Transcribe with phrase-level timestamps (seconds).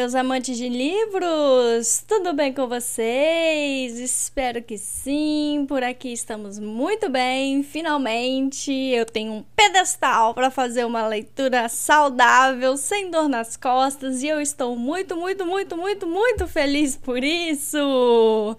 [0.00, 2.02] meus amantes de livros!
[2.08, 3.98] Tudo bem com vocês?
[3.98, 5.66] Espero que sim.
[5.68, 7.62] Por aqui estamos muito bem.
[7.62, 14.28] Finalmente eu tenho um pedestal para fazer uma leitura saudável, sem dor nas costas, e
[14.28, 18.56] eu estou muito, muito, muito, muito, muito feliz por isso.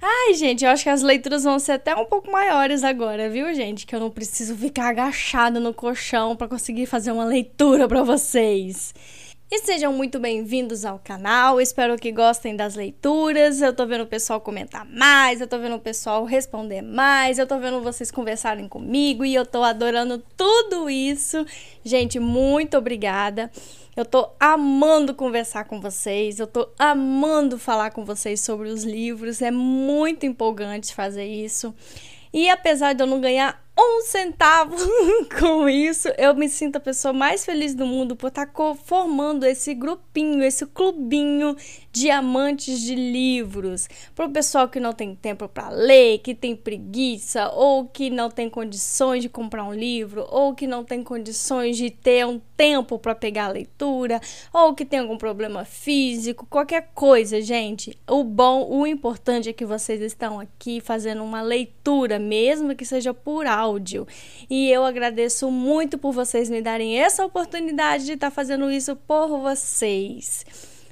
[0.00, 3.52] Ai, gente, eu acho que as leituras vão ser até um pouco maiores agora, viu,
[3.52, 3.84] gente?
[3.84, 8.94] Que eu não preciso ficar agachada no colchão para conseguir fazer uma leitura para vocês.
[9.54, 11.60] E sejam muito bem-vindos ao canal.
[11.60, 13.60] Espero que gostem das leituras.
[13.60, 17.46] Eu tô vendo o pessoal comentar mais, eu tô vendo o pessoal responder mais, eu
[17.46, 21.44] tô vendo vocês conversarem comigo e eu tô adorando tudo isso.
[21.84, 23.50] Gente, muito obrigada.
[23.94, 29.42] Eu tô amando conversar com vocês, eu tô amando falar com vocês sobre os livros.
[29.42, 31.74] É muito empolgante fazer isso.
[32.32, 34.76] E apesar de eu não ganhar um centavo
[35.38, 36.08] com isso.
[36.16, 40.42] Eu me sinto a pessoa mais feliz do mundo por estar tá formando esse grupinho,
[40.42, 41.56] esse clubinho
[41.90, 43.88] de amantes de livros.
[44.14, 48.30] Para o pessoal que não tem tempo para ler, que tem preguiça, ou que não
[48.30, 52.98] tem condições de comprar um livro, ou que não tem condições de ter um tempo
[52.98, 54.20] para pegar a leitura,
[54.52, 57.98] ou que tem algum problema físico, qualquer coisa, gente.
[58.08, 63.12] O bom, o importante é que vocês estão aqui fazendo uma leitura, mesmo que seja
[63.12, 64.06] por áudio áudio.
[64.48, 68.94] E eu agradeço muito por vocês me darem essa oportunidade de estar tá fazendo isso
[68.96, 70.44] por vocês.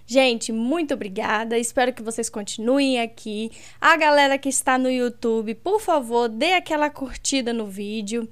[0.07, 1.57] Gente, muito obrigada.
[1.57, 3.51] Espero que vocês continuem aqui.
[3.81, 8.29] A galera que está no YouTube, por favor, dê aquela curtida no vídeo.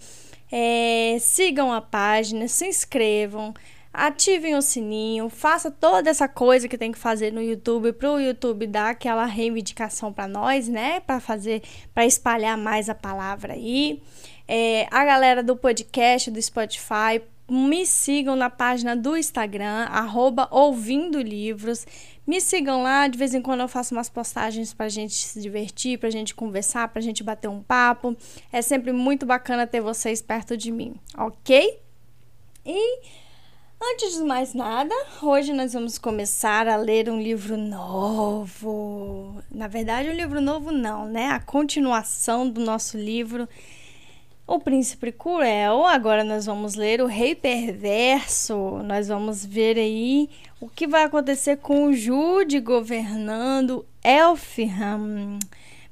[0.51, 3.55] É, sigam a página, se inscrevam,
[3.93, 8.21] ativem o sininho, faça toda essa coisa que tem que fazer no YouTube para o
[8.21, 11.01] YouTube dar aquela reivindicação para nós, né?
[11.01, 11.63] Para fazer,
[11.95, 14.03] para espalhar mais a palavra aí.
[14.49, 21.21] É, a galera do podcast, do Spotify, me sigam na página do Instagram, arroba ouvindo
[21.21, 21.87] livros.
[22.27, 25.99] Me sigam lá, de vez em quando eu faço umas postagens pra gente se divertir,
[25.99, 28.17] pra gente conversar, pra gente bater um papo.
[28.51, 31.79] É sempre muito bacana ter vocês perto de mim, ok?
[32.65, 33.01] E
[33.83, 39.43] antes de mais nada, hoje nós vamos começar a ler um livro novo.
[39.51, 41.29] Na verdade, um livro novo não, né?
[41.29, 43.49] A continuação do nosso livro
[44.49, 45.85] o Príncipe Cruel.
[45.85, 48.81] Agora nós vamos ler o Rei Perverso.
[48.83, 55.39] Nós vamos ver aí o que vai acontecer com o Jude governando Elfham.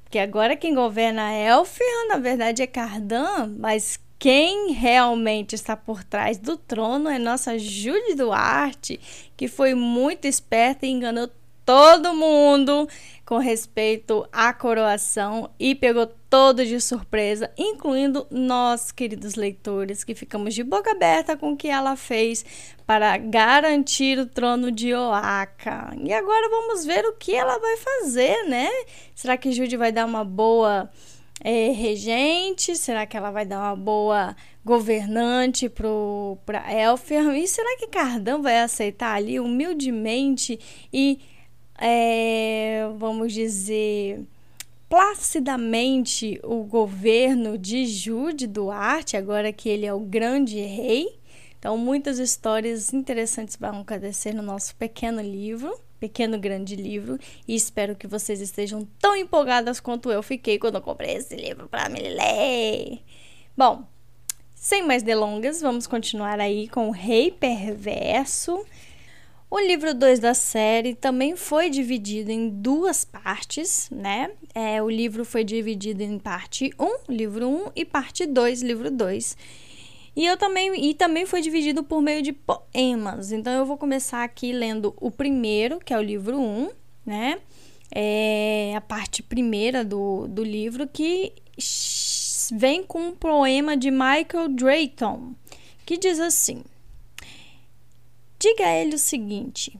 [0.03, 6.39] Porque agora quem governa Elfham, na verdade, é Cardan, mas quem realmente está por trás
[6.39, 8.99] do trono é nossa Jude Duarte,
[9.37, 11.29] que foi muito esperta e enganou
[11.63, 12.87] todo mundo
[13.27, 20.55] com respeito à coroação e pegou todos de surpresa, incluindo nós, queridos leitores, que ficamos
[20.55, 22.45] de boca aberta com o que ela fez
[22.85, 25.93] para garantir o trono de Oaca.
[26.01, 28.69] E agora vamos ver o que ela vai fazer, né?
[29.13, 30.89] Será que Jude vai dar uma boa
[31.43, 32.77] é, regente?
[32.77, 37.35] Será que ela vai dar uma boa governante para Elfham?
[37.35, 40.57] E será que Cardan vai aceitar ali humildemente
[40.93, 41.19] e
[41.77, 44.21] é, vamos dizer,
[44.89, 51.17] placidamente o governo de Jude Duarte, agora que ele é o grande rei.
[51.59, 57.95] Então, muitas histórias interessantes vão acontecer no nosso pequeno livro, pequeno grande livro, e espero
[57.95, 61.99] que vocês estejam tão empolgadas quanto eu fiquei quando eu comprei esse livro para me
[61.99, 63.01] ler.
[63.57, 63.83] Bom,
[64.55, 68.63] sem mais delongas, vamos continuar aí com o Rei Perverso.
[69.49, 74.31] O livro 2 da série também foi dividido em duas partes, né?
[74.53, 78.61] É, o livro foi dividido em parte 1, um, livro 1, um, e parte 2,
[78.61, 79.37] livro 2.
[80.17, 83.31] E eu também e também foi dividido por meio de poemas.
[83.31, 86.69] Então eu vou começar aqui lendo o primeiro, que é o livro 1, um,
[87.05, 87.39] né?
[87.89, 91.31] É a parte primeira do, do livro que
[92.51, 95.31] vem com um poema de Michael Drayton,
[95.85, 96.63] que diz assim:
[98.39, 99.79] Diga a ele o seguinte: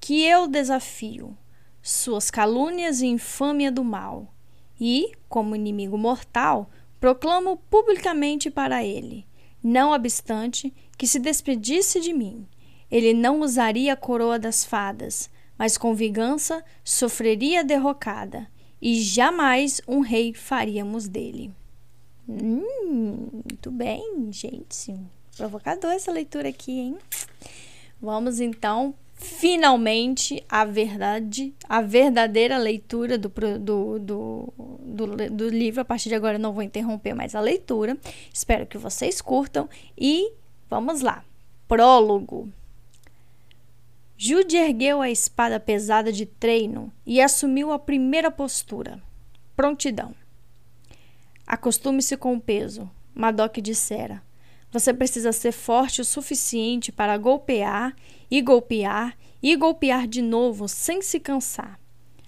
[0.00, 1.36] que eu desafio
[1.82, 4.32] suas calúnias e infâmia do mal,
[4.80, 6.70] e, como inimigo mortal,
[7.00, 9.26] proclamo publicamente para ele,
[9.62, 12.46] não obstante que se despedisse de mim,
[12.90, 18.48] ele não usaria a coroa das fadas, mas com vingança sofreria derrocada,
[18.80, 21.52] e jamais um rei faríamos dele.
[22.28, 24.94] Hum, muito bem, gente.
[25.36, 26.98] Provocador essa leitura aqui, hein?
[28.00, 35.80] Vamos então finalmente a verdade, a verdadeira leitura do, do, do, do, do livro.
[35.80, 37.96] A partir de agora eu não vou interromper mais a leitura.
[38.32, 40.32] Espero que vocês curtam e
[40.70, 41.24] vamos lá.
[41.66, 42.48] Prólogo.
[44.16, 49.00] Jude ergueu a espada pesada de treino e assumiu a primeira postura.
[49.54, 50.14] Prontidão.
[51.46, 54.22] Acostume-se com o peso, Madoc dissera.
[54.70, 57.96] Você precisa ser forte o suficiente para golpear
[58.30, 61.78] e golpear e golpear de novo sem se cansar.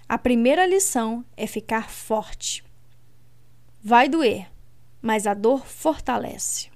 [0.07, 2.63] A primeira lição é ficar forte.
[3.83, 4.49] Vai doer,
[5.01, 6.69] mas a dor fortalece.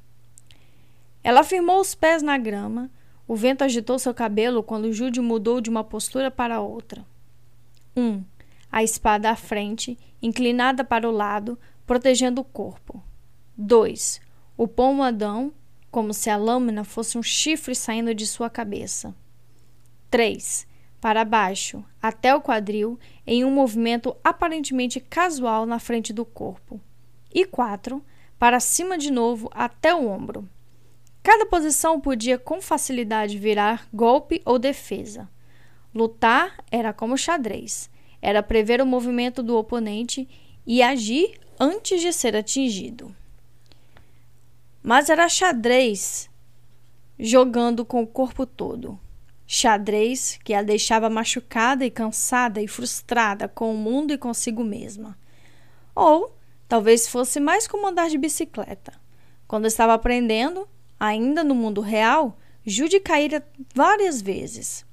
[1.24, 2.90] Ela firmou os pés na grama.
[3.28, 7.04] O vento agitou seu cabelo quando Jude mudou de uma postura para outra.
[7.98, 8.24] Um,
[8.72, 13.04] a espada à frente, inclinada para o lado, protegendo o corpo.
[13.58, 14.25] 2.
[14.58, 15.52] O pomadão,
[15.92, 19.14] como se a lâmina fosse um chifre saindo de sua cabeça.
[20.10, 20.66] 3.
[21.02, 22.98] Para baixo, até o quadril,
[23.28, 26.80] em um movimento aparentemente casual na frente do corpo.
[27.34, 28.02] E 4.
[28.40, 30.48] Para cima de novo, até o ombro.
[31.22, 35.30] Cada posição podia com facilidade virar golpe ou defesa.
[35.94, 37.90] Lutar era como xadrez,
[38.22, 40.30] era prever o movimento do oponente
[40.66, 43.14] e agir antes de ser atingido
[44.86, 46.30] mas era xadrez
[47.18, 49.00] jogando com o corpo todo.
[49.48, 55.18] Xadrez que a deixava machucada e cansada e frustrada com o mundo e consigo mesma.
[55.96, 56.38] Ou
[56.68, 58.94] talvez fosse mais como andar de bicicleta.
[59.48, 60.68] Quando estava aprendendo,
[61.00, 63.44] ainda no mundo real, Jude caíra
[63.74, 64.86] várias vezes.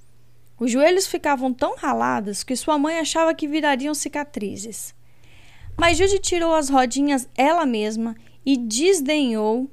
[0.59, 4.95] Os joelhos ficavam tão ralados que sua mãe achava que virariam cicatrizes.
[5.77, 9.71] Mas Jude tirou as rodinhas ela mesma e desdenhou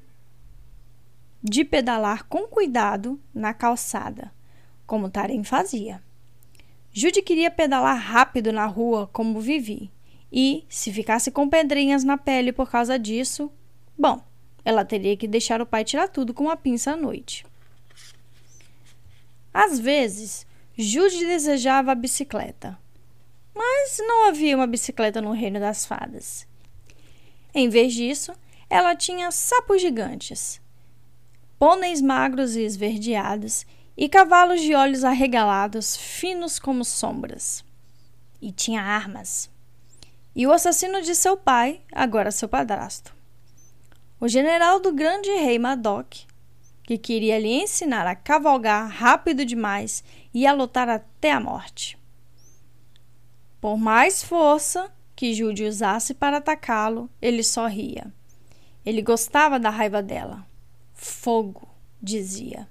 [1.42, 4.32] de pedalar com cuidado na calçada,
[4.86, 6.02] como Tarem fazia.
[6.92, 9.92] Jude queria pedalar rápido na rua, como Vivi,
[10.32, 13.52] e, se ficasse com pedrinhas na pele por causa disso,
[13.98, 14.22] bom,
[14.66, 17.46] ela teria que deixar o pai tirar tudo com uma pinça à noite.
[19.54, 20.46] Às vezes,
[20.78, 22.78] Jude desejava a bicicleta,
[23.56, 26.48] mas não havia uma bicicleta no reino das fadas.
[27.54, 28.32] Em vez disso,
[28.70, 30.59] ela tinha sapos gigantes,
[31.60, 33.66] pôneis magros e esverdeados,
[33.98, 37.66] e cavalos de olhos arregalados, finos como sombras.
[38.42, 39.52] E tinha armas.
[40.34, 43.14] E o assassino de seu pai, agora seu padrasto.
[44.22, 46.20] O general do grande rei Madoc,
[46.84, 50.02] que queria lhe ensinar a cavalgar rápido demais
[50.34, 52.00] e a lutar até a morte.
[53.60, 58.14] Por mais força que Jude usasse para atacá-lo, ele sorria.
[58.86, 60.49] Ele gostava da raiva dela
[61.00, 61.68] fogo,
[62.02, 62.68] dizia.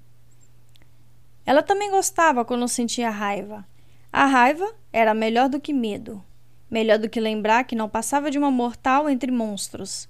[1.47, 3.67] Ela também gostava quando sentia raiva.
[4.13, 6.23] A raiva era melhor do que medo,
[6.71, 10.09] melhor do que lembrar que não passava de uma mortal entre monstros.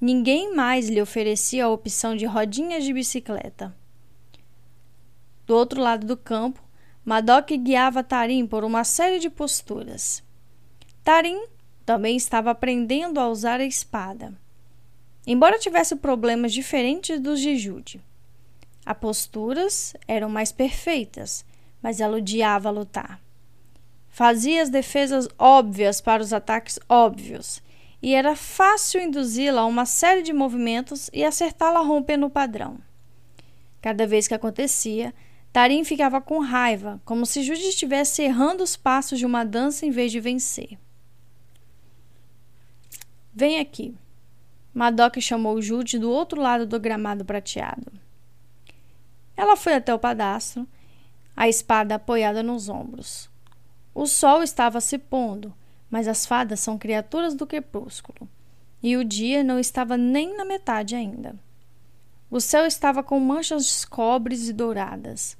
[0.00, 3.74] Ninguém mais lhe oferecia a opção de rodinhas de bicicleta.
[5.44, 6.62] Do outro lado do campo,
[7.04, 10.22] Madoc guiava Tarim por uma série de posturas.
[11.02, 11.46] Tarim
[11.84, 14.38] também estava aprendendo a usar a espada
[15.30, 18.02] embora tivesse problemas diferentes dos de Jude.
[18.84, 21.44] As posturas eram mais perfeitas,
[21.82, 23.20] mas ela odiava lutar.
[24.08, 27.62] Fazia as defesas óbvias para os ataques óbvios,
[28.00, 32.78] e era fácil induzi-la a uma série de movimentos e acertá-la rompendo o padrão.
[33.82, 35.12] Cada vez que acontecia,
[35.52, 39.90] Tarim ficava com raiva, como se Jude estivesse errando os passos de uma dança em
[39.90, 40.78] vez de vencer.
[43.34, 43.94] Vem aqui.
[44.72, 47.90] Madoc chamou Jude do outro lado do gramado prateado.
[49.36, 50.66] Ela foi até o padastro,
[51.36, 53.30] a espada apoiada nos ombros.
[53.94, 55.54] O sol estava se pondo,
[55.90, 58.28] mas as fadas são criaturas do crepúsculo,
[58.82, 61.34] e o dia não estava nem na metade ainda.
[62.30, 65.36] O céu estava com manchas cobres e douradas.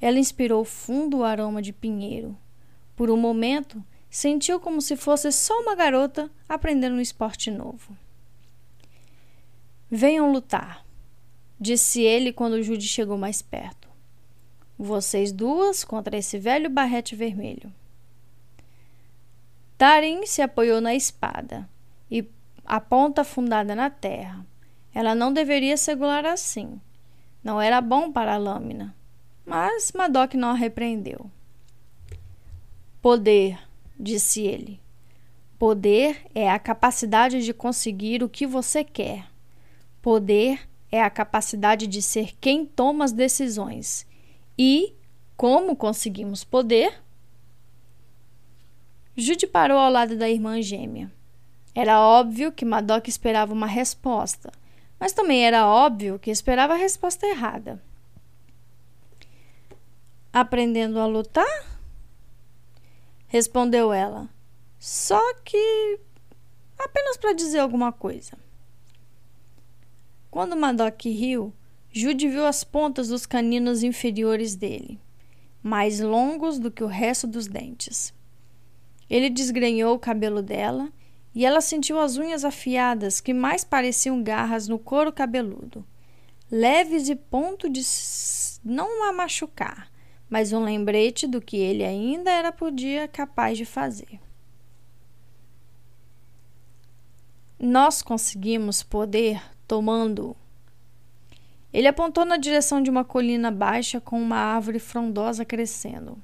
[0.00, 2.36] Ela inspirou fundo o aroma de pinheiro.
[2.94, 7.96] Por um momento, sentiu como se fosse só uma garota aprendendo um esporte novo.
[9.90, 10.84] Venham lutar,
[11.60, 13.88] disse ele quando Jude chegou mais perto.
[14.78, 17.72] Vocês duas contra esse velho barrete vermelho.
[19.78, 21.68] Tarim se apoiou na espada
[22.10, 22.28] e
[22.64, 24.44] a ponta afundada na terra.
[24.94, 26.80] Ela não deveria segurar assim.
[27.44, 28.94] Não era bom para a lâmina.
[29.44, 31.30] Mas Madoc não a repreendeu.
[33.00, 33.58] Poder,
[33.98, 34.80] disse ele.
[35.58, 39.35] Poder é a capacidade de conseguir o que você quer.
[40.06, 44.06] Poder é a capacidade de ser quem toma as decisões.
[44.56, 44.94] E
[45.36, 47.02] como conseguimos poder?
[49.16, 51.12] Jude parou ao lado da irmã gêmea.
[51.74, 54.52] Era óbvio que Madoc esperava uma resposta,
[54.96, 57.82] mas também era óbvio que esperava a resposta errada.
[60.32, 61.66] Aprendendo a lutar?
[63.26, 64.28] Respondeu ela.
[64.78, 65.98] Só que
[66.78, 68.45] apenas para dizer alguma coisa.
[70.36, 71.50] Quando Madoc riu,
[71.90, 75.00] Jude viu as pontas dos caninos inferiores dele,
[75.62, 78.12] mais longos do que o resto dos dentes.
[79.08, 80.92] Ele desgrenhou o cabelo dela
[81.34, 85.82] e ela sentiu as unhas afiadas que mais pareciam garras no couro cabeludo,
[86.50, 87.80] leves e ponto de
[88.62, 89.90] não a machucar,
[90.28, 94.20] mas um lembrete do que ele ainda era podia capaz de fazer.
[97.58, 100.36] Nós conseguimos poder tomando.
[101.72, 106.22] Ele apontou na direção de uma colina baixa com uma árvore frondosa crescendo.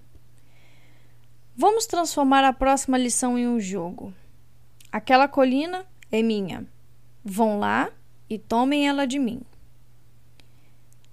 [1.54, 4.14] Vamos transformar a próxima lição em um jogo.
[4.90, 6.66] Aquela colina é minha.
[7.24, 7.90] Vão lá
[8.28, 9.42] e tomem ela de mim.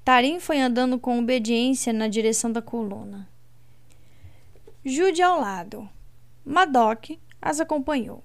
[0.05, 3.27] Tarim foi andando com obediência na direção da coluna.
[4.83, 5.89] Jude ao lado.
[6.45, 8.24] Madoc as acompanhou,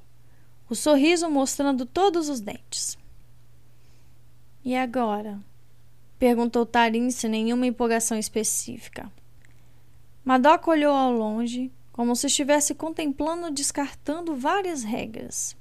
[0.68, 2.96] o sorriso mostrando todos os dentes.
[4.64, 5.38] E agora?
[6.18, 9.12] perguntou Tarim sem nenhuma empolgação específica.
[10.24, 15.54] Madoc olhou ao longe, como se estivesse contemplando descartando várias regras.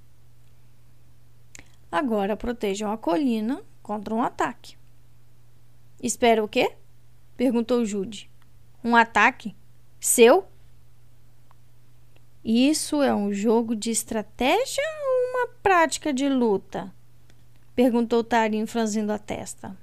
[1.92, 4.78] Agora protejam a colina contra um ataque.
[6.02, 6.74] Espera o quê?
[7.36, 8.32] perguntou Jude.
[8.82, 9.54] Um ataque?
[10.00, 10.48] Seu?
[12.44, 16.94] Isso é um jogo de estratégia ou uma prática de luta?
[17.76, 19.78] Perguntou Tarim franzindo a testa.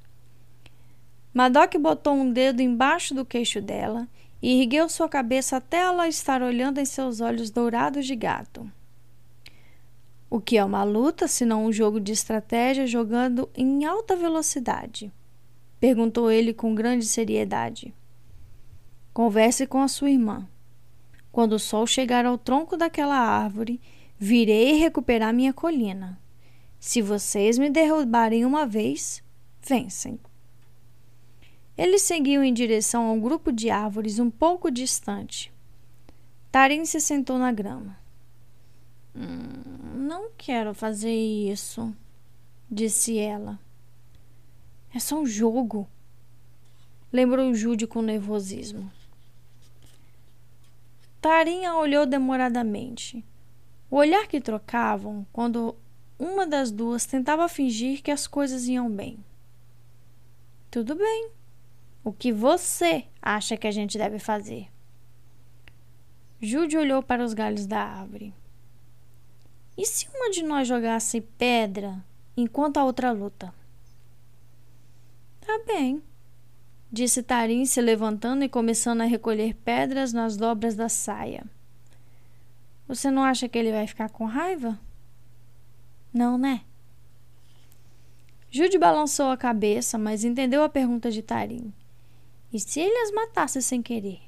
[1.32, 4.08] Madoc botou um dedo embaixo do queixo dela
[4.42, 8.70] e ergueu sua cabeça até ela estar olhando em seus olhos dourados de gato.
[10.28, 15.12] O que é uma luta se não um jogo de estratégia jogando em alta velocidade?
[15.80, 17.92] Perguntou ele com grande seriedade.
[19.12, 20.46] Converse com a sua irmã.
[21.32, 23.80] Quando o sol chegar ao tronco daquela árvore,
[24.16, 26.19] virei recuperar minha colina.
[26.80, 29.22] Se vocês me derrubarem uma vez,
[29.60, 30.18] vencem.
[31.76, 35.52] Ele seguiu em direção a um grupo de árvores um pouco distante.
[36.50, 37.98] Tarim se sentou na grama.
[39.14, 41.94] Hum, não quero fazer isso,
[42.70, 43.58] disse ela.
[44.94, 45.86] É só um jogo.
[47.12, 48.90] Lembrou Jude com nervosismo.
[51.20, 53.22] Tarinha olhou demoradamente.
[53.90, 55.76] O olhar que trocavam quando
[56.20, 59.18] uma das duas tentava fingir que as coisas iam bem.
[60.70, 61.30] Tudo bem.
[62.04, 64.68] O que você acha que a gente deve fazer?
[66.38, 68.34] Jude olhou para os galhos da árvore.
[69.78, 72.04] E se uma de nós jogasse pedra
[72.36, 73.52] enquanto a outra luta?
[75.40, 76.02] Tá bem,
[76.92, 81.44] disse Tarim se levantando e começando a recolher pedras nas dobras da saia.
[82.86, 84.78] Você não acha que ele vai ficar com raiva?
[86.12, 86.62] Não, né?
[88.50, 91.72] Jude balançou a cabeça, mas entendeu a pergunta de Tarim.
[92.52, 94.20] E se ele as matasse sem querer?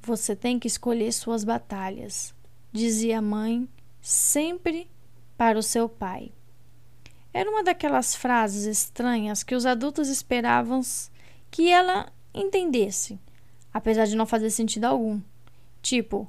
[0.00, 2.34] Você tem que escolher suas batalhas,
[2.72, 3.68] dizia a mãe,
[4.00, 4.88] sempre
[5.36, 6.32] para o seu pai.
[7.34, 10.80] Era uma daquelas frases estranhas que os adultos esperavam
[11.50, 13.20] que ela entendesse,
[13.72, 15.20] apesar de não fazer sentido algum.
[15.82, 16.26] Tipo,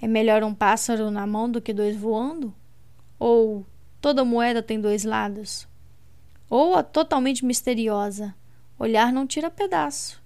[0.00, 2.54] é melhor um pássaro na mão do que dois voando?
[3.18, 3.64] Ou
[4.00, 5.66] toda moeda tem dois lados?
[6.48, 8.34] Ou a totalmente misteriosa,
[8.78, 10.22] olhar não tira pedaço.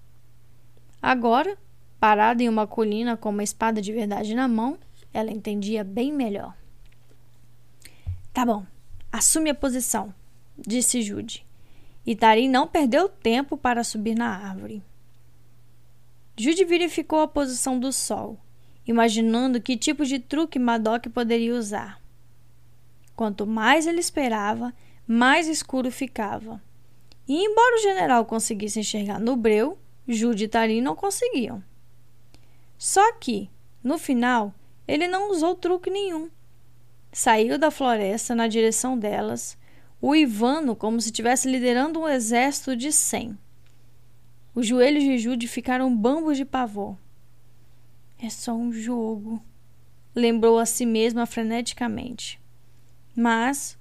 [1.01, 1.57] Agora,
[1.99, 4.79] parada em uma colina com uma espada de verdade na mão,
[5.13, 6.55] ela entendia bem melhor.
[8.33, 8.65] Tá bom,
[9.11, 10.15] assume a posição,
[10.59, 11.45] disse Jude.
[12.07, 14.83] E Tarim não perdeu tempo para subir na árvore.
[16.37, 18.39] Jude verificou a posição do sol,
[18.87, 22.01] imaginando que tipo de truque Madoc poderia usar.
[23.21, 24.73] Quanto mais ele esperava,
[25.07, 26.59] mais escuro ficava.
[27.29, 29.77] E embora o general conseguisse enxergar no breu,
[30.09, 31.63] Jude e Tarim não conseguiam.
[32.79, 33.51] Só que,
[33.85, 34.55] no final,
[34.89, 36.31] ele não usou truque nenhum.
[37.13, 39.55] Saiu da floresta na direção delas,
[40.01, 43.37] o Ivano como se estivesse liderando um exército de cem.
[44.55, 46.97] Os joelhos de Jude ficaram bambos de pavor.
[48.19, 49.43] É só um jogo,
[50.15, 52.41] lembrou a si mesma freneticamente.
[53.21, 53.77] Mas,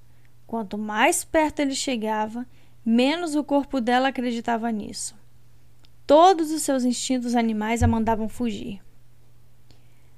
[0.46, 2.46] quanto mais perto ele chegava,
[2.84, 5.16] menos o corpo dela acreditava nisso.
[6.06, 8.82] Todos os seus instintos animais a mandavam fugir.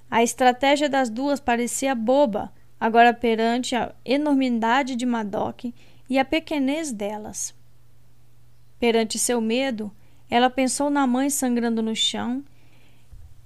[0.10, 5.66] A estratégia das duas parecia boba, agora perante a enormidade de Madoc
[6.10, 7.54] e a pequenez delas.
[8.80, 9.92] Perante seu medo,
[10.32, 12.44] Ela pensou na mãe sangrando no chão,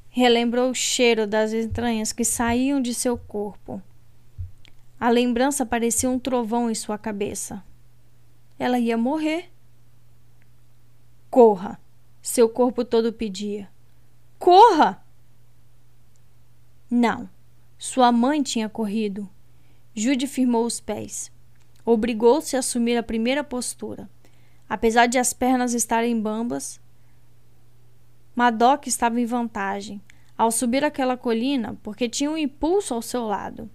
[0.07, 3.81] relembrou o cheiro das entranhas que saíam de seu corpo.
[4.99, 7.63] A lembrança parecia um trovão em sua cabeça.
[8.57, 9.51] Ela ia morrer.
[11.29, 11.79] Corra!
[12.21, 13.69] Seu corpo todo pedia.
[14.39, 15.03] Corra!
[16.89, 17.29] Não.
[17.77, 19.29] Sua mãe tinha corrido.
[19.93, 21.31] Jude firmou os pés.
[21.85, 24.09] Obrigou-se a assumir a primeira postura.
[24.67, 26.79] Apesar de as pernas estarem bambas,
[28.35, 30.01] Madoc estava em vantagem
[30.37, 33.69] ao subir aquela colina porque tinha um impulso ao seu lado.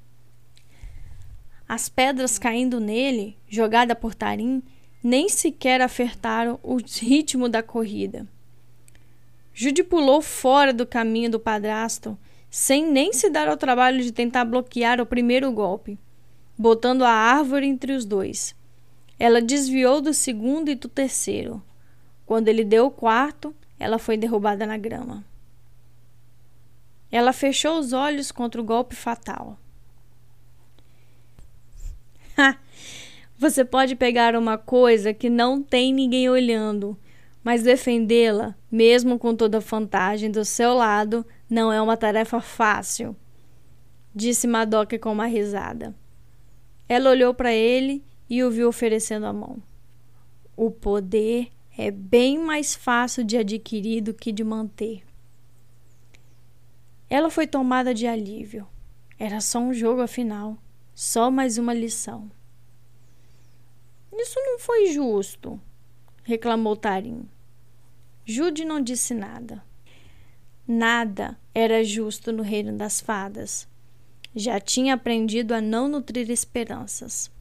[1.73, 4.61] As pedras caindo nele, jogada por Tarim,
[5.01, 8.27] nem sequer afetaram o ritmo da corrida.
[9.55, 12.19] Jude pulou fora do caminho do padrasto,
[12.51, 15.97] sem nem se dar ao trabalho de tentar bloquear o primeiro golpe,
[16.59, 18.53] botando a árvore entre os dois.
[19.17, 21.63] Ela desviou do segundo e do terceiro.
[22.27, 25.25] Quando ele deu o quarto, ela foi derrubada na grama.
[27.13, 29.57] Ela fechou os olhos contra o golpe fatal.
[33.39, 36.99] Você pode pegar uma coisa que não tem ninguém olhando,
[37.43, 43.17] mas defendê-la, mesmo com toda a vantagem do seu lado, não é uma tarefa fácil,
[44.15, 45.95] disse Madoc com uma risada.
[46.89, 49.63] Ela olhou para ele e o viu oferecendo a mão.
[50.57, 55.03] O poder é bem mais fácil de adquirir do que de manter.
[57.09, 58.67] Ela foi tomada de alívio.
[59.19, 60.59] Era só um jogo, afinal.
[61.03, 62.31] Só mais uma lição.
[64.13, 65.59] Isso não foi justo,
[66.23, 67.27] reclamou Tarim.
[68.23, 69.65] Jude não disse nada.
[70.69, 73.67] Nada era justo no reino das fadas.
[74.37, 77.33] Já tinha aprendido a não nutrir esperanças.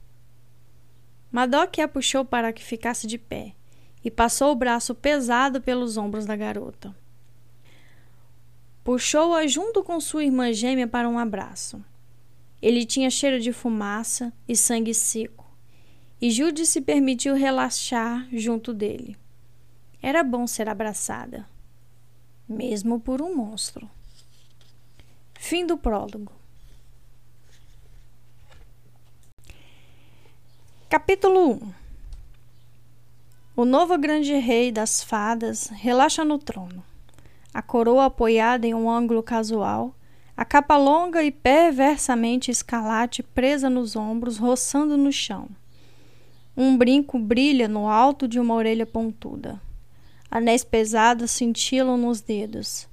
[1.30, 3.56] Madoc a puxou para que ficasse de pé
[4.02, 6.96] e passou o braço pesado pelos ombros da garota.
[8.86, 11.84] Puxou-a junto com sua irmã gêmea para um abraço.
[12.62, 15.46] Ele tinha cheiro de fumaça e sangue seco,
[16.22, 19.16] e Jude se permitiu relaxar junto dele.
[20.02, 21.48] Era bom ser abraçada,
[22.48, 23.90] mesmo por um monstro.
[25.36, 26.32] Fim do prólogo.
[30.90, 31.74] Capítulo 1
[33.56, 36.84] O novo grande rei das fadas relaxa no trono,
[37.54, 39.96] a coroa apoiada em um ângulo casual,
[40.40, 45.50] a capa longa e perversamente escalate presa nos ombros, roçando no chão.
[46.56, 49.60] Um brinco brilha no alto de uma orelha pontuda.
[50.32, 52.88] Anéis pesados cintilam nos dedos,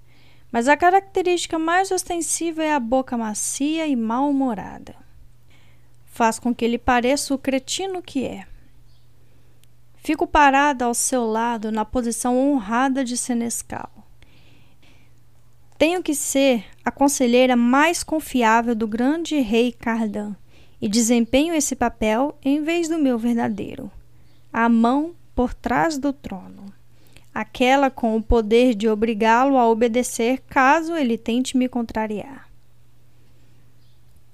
[0.51, 5.07] mas a característica mais ostensiva é a boca macia e mal-humorada
[6.17, 8.47] faz com que ele pareça o cretino que é.
[9.97, 13.96] Fico parada ao seu lado na posição honrada de Senescal.
[15.79, 20.35] Tenho que ser a conselheira mais confiável do grande rei Cardan
[20.81, 23.91] e desempenho esse papel em vez do meu verdadeiro,
[24.53, 26.73] a mão por trás do trono,
[27.35, 32.49] aquela com o poder de obrigá-lo a obedecer caso ele tente me contrariar.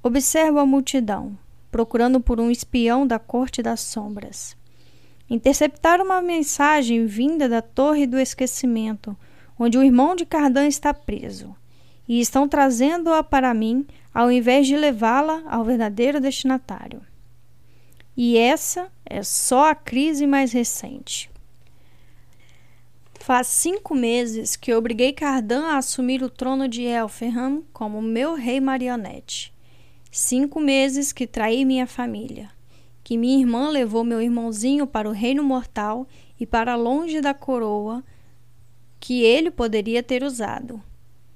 [0.02, 1.36] Observo a multidão
[1.72, 4.54] procurando por um espião da corte das sombras.
[5.28, 9.16] Interceptaram uma mensagem vinda da Torre do Esquecimento,
[9.58, 11.54] onde o irmão de Cardan está preso,
[12.08, 17.00] e estão trazendo-a para mim ao invés de levá-la ao verdadeiro destinatário.
[18.16, 21.30] E essa é só a crise mais recente.
[23.14, 28.60] Faz cinco meses que obriguei Cardan a assumir o trono de Elferham como meu rei
[28.60, 29.54] marionete.
[30.10, 32.50] Cinco meses que traí minha família,
[33.02, 36.06] que minha irmã levou meu irmãozinho para o reino mortal
[36.38, 38.04] e para longe da coroa
[39.02, 40.80] que ele poderia ter usado,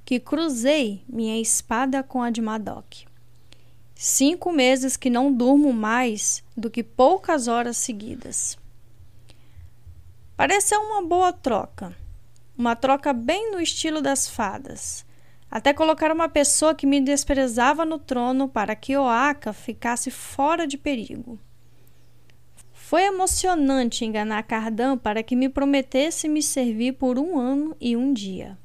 [0.05, 3.07] que cruzei minha espada com a de Madoc.
[3.93, 8.57] Cinco meses que não durmo mais do que poucas horas seguidas.
[10.37, 11.93] Pareceu uma boa troca,
[12.57, 15.05] uma troca bem no estilo das fadas
[15.51, 20.77] até colocar uma pessoa que me desprezava no trono para que Oaka ficasse fora de
[20.77, 21.39] perigo.
[22.87, 28.13] Foi emocionante enganar Cardan para que me prometesse me servir por um ano e um
[28.13, 28.57] dia.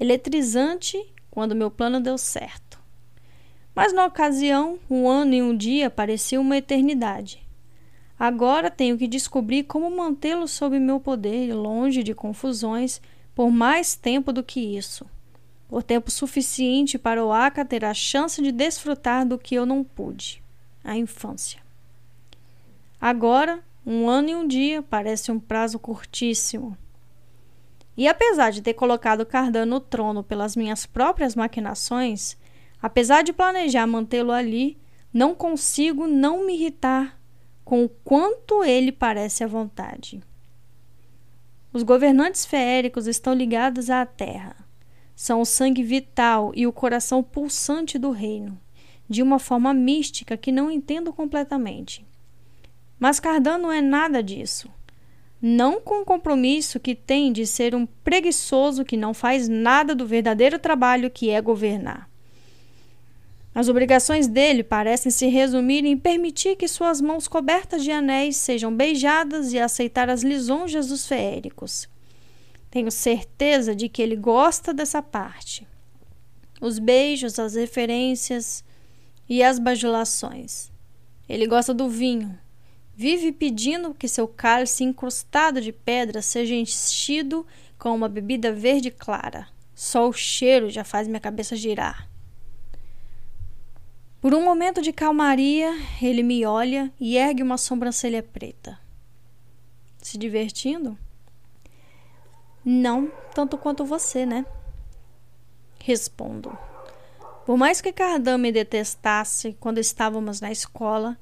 [0.00, 2.80] Eletrizante quando meu plano deu certo.
[3.72, 7.40] Mas na ocasião, um ano e um dia parecia uma eternidade.
[8.18, 13.00] Agora tenho que descobrir como mantê-lo sob meu poder, longe de confusões,
[13.32, 15.06] por mais tempo do que isso
[15.70, 19.84] o tempo suficiente para o Aka ter a chance de desfrutar do que eu não
[19.84, 20.42] pude,
[20.82, 21.61] a infância.
[23.02, 26.78] Agora, um ano e um dia parece um prazo curtíssimo.
[27.96, 32.36] E apesar de ter colocado Cardano no trono pelas minhas próprias maquinações,
[32.80, 34.78] apesar de planejar mantê-lo ali,
[35.12, 37.20] não consigo não me irritar
[37.64, 40.22] com o quanto ele parece à vontade.
[41.72, 44.54] Os governantes feéricos estão ligados à terra.
[45.16, 48.60] São o sangue vital e o coração pulsante do reino,
[49.08, 52.06] de uma forma mística que não entendo completamente.
[53.02, 54.70] Mas Cardano é nada disso
[55.44, 60.06] não com o compromisso que tem de ser um preguiçoso que não faz nada do
[60.06, 62.08] verdadeiro trabalho que é governar.
[63.52, 68.72] As obrigações dele parecem se resumir em permitir que suas mãos cobertas de anéis sejam
[68.74, 71.88] beijadas e aceitar as lisonjas dos feéricos.
[72.70, 75.66] Tenho certeza de que ele gosta dessa parte.
[76.60, 78.64] Os beijos, as referências
[79.28, 80.70] e as bajulações.
[81.28, 82.38] Ele gosta do vinho,
[82.94, 87.46] Vive pedindo que seu cálice incrustado de pedra seja enchido
[87.78, 89.48] com uma bebida verde clara.
[89.74, 92.08] Só o cheiro já faz minha cabeça girar.
[94.20, 98.78] Por um momento de calmaria, ele me olha e ergue uma sobrancelha preta.
[99.98, 100.96] Se divertindo?
[102.64, 104.46] Não tanto quanto você, né?
[105.80, 106.56] Respondo.
[107.44, 111.18] Por mais que Cardan me detestasse quando estávamos na escola,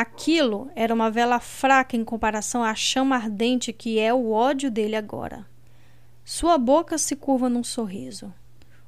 [0.00, 4.94] Aquilo era uma vela fraca em comparação à chama ardente que é o ódio dele
[4.94, 5.44] agora.
[6.24, 8.32] Sua boca se curva num sorriso.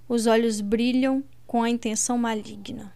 [0.08, 2.94] Os olhos brilham com a intenção maligna.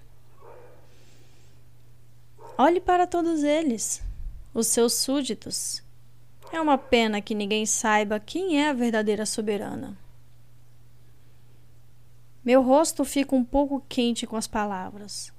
[2.57, 4.01] Olhe para todos eles,
[4.55, 5.83] os seus súditos.
[6.53, 9.99] É uma pena que ninguém saiba quem é a verdadeira soberana.
[12.45, 15.34] Meu rosto fica um pouco quente com as palavras.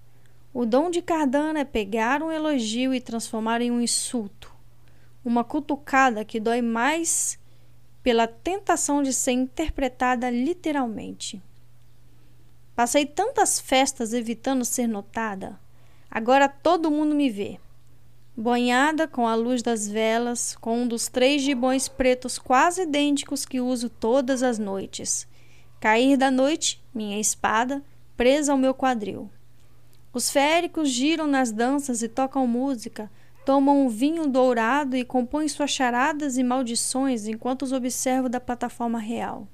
[0.57, 4.55] O dom de Cardano é pegar um elogio e transformar em um insulto,
[5.21, 7.37] uma cutucada que dói mais
[8.01, 11.43] pela tentação de ser interpretada literalmente.
[12.73, 15.59] Passei tantas festas evitando ser notada.
[16.09, 17.59] Agora todo mundo me vê.
[18.33, 23.59] Banhada com a luz das velas, com um dos três gibões pretos quase idênticos que
[23.59, 25.27] uso todas as noites.
[25.81, 27.83] Cair da noite, minha espada,
[28.15, 29.29] presa ao meu quadril.
[30.15, 33.11] Os féricos giram nas danças e tocam música,
[33.45, 38.97] tomam um vinho dourado e compõem suas charadas e maldições enquanto os observo da plataforma
[38.97, 39.45] real.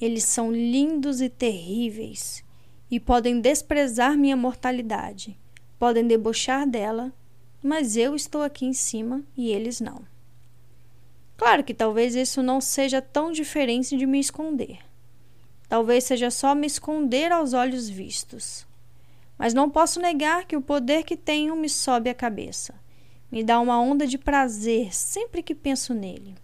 [0.00, 2.44] Eles são lindos e terríveis
[2.88, 5.36] e podem desprezar minha mortalidade,
[5.80, 7.12] podem debochar dela,
[7.60, 10.04] mas eu estou aqui em cima e eles não.
[11.36, 14.78] Claro que talvez isso não seja tão diferente de me esconder.
[15.68, 18.69] Talvez seja só me esconder aos olhos vistos
[19.40, 22.74] mas não posso negar que o poder que tenho me sobe a cabeça.
[23.32, 26.34] Me dá uma onda de prazer sempre que penso nele.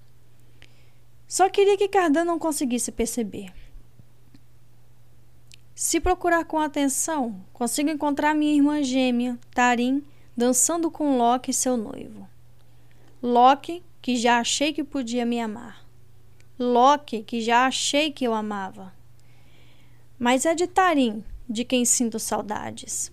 [1.28, 3.52] Só queria que Cardan não conseguisse perceber.
[5.74, 10.02] Se procurar com atenção, consigo encontrar minha irmã gêmea, Tarim,
[10.34, 12.26] dançando com Loki, seu noivo.
[13.22, 15.86] Loki, que já achei que podia me amar.
[16.58, 18.90] Loki, que já achei que eu amava.
[20.18, 23.12] Mas é de Tarim de quem sinto saudades.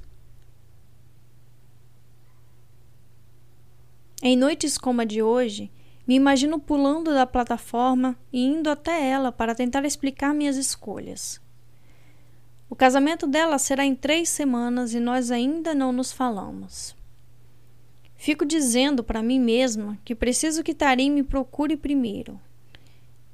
[4.21, 5.71] Em noites como a de hoje,
[6.07, 11.41] me imagino pulando da plataforma e indo até ela para tentar explicar minhas escolhas.
[12.69, 16.95] O casamento dela será em três semanas e nós ainda não nos falamos.
[18.15, 22.39] Fico dizendo para mim mesma que preciso que Tarim me procure primeiro.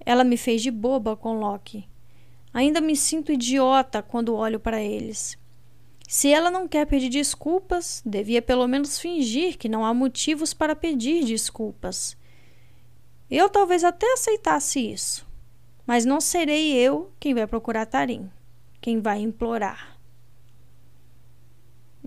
[0.04, 1.88] Ela me fez de boba com Loki
[2.54, 5.38] Ainda me sinto idiota quando olho para eles.
[6.08, 10.76] Se ela não quer pedir desculpas, devia pelo menos fingir que não há motivos para
[10.76, 12.18] pedir desculpas.
[13.30, 15.28] Eu talvez até aceitasse isso,
[15.86, 18.28] mas não serei eu quem vai procurar Tarim,
[18.82, 20.00] quem vai implorar.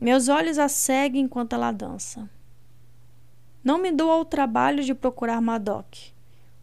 [0.00, 2.28] Meus olhos a seguem enquanto ela dança.
[3.62, 5.94] Não me dou ao trabalho de procurar Madoc.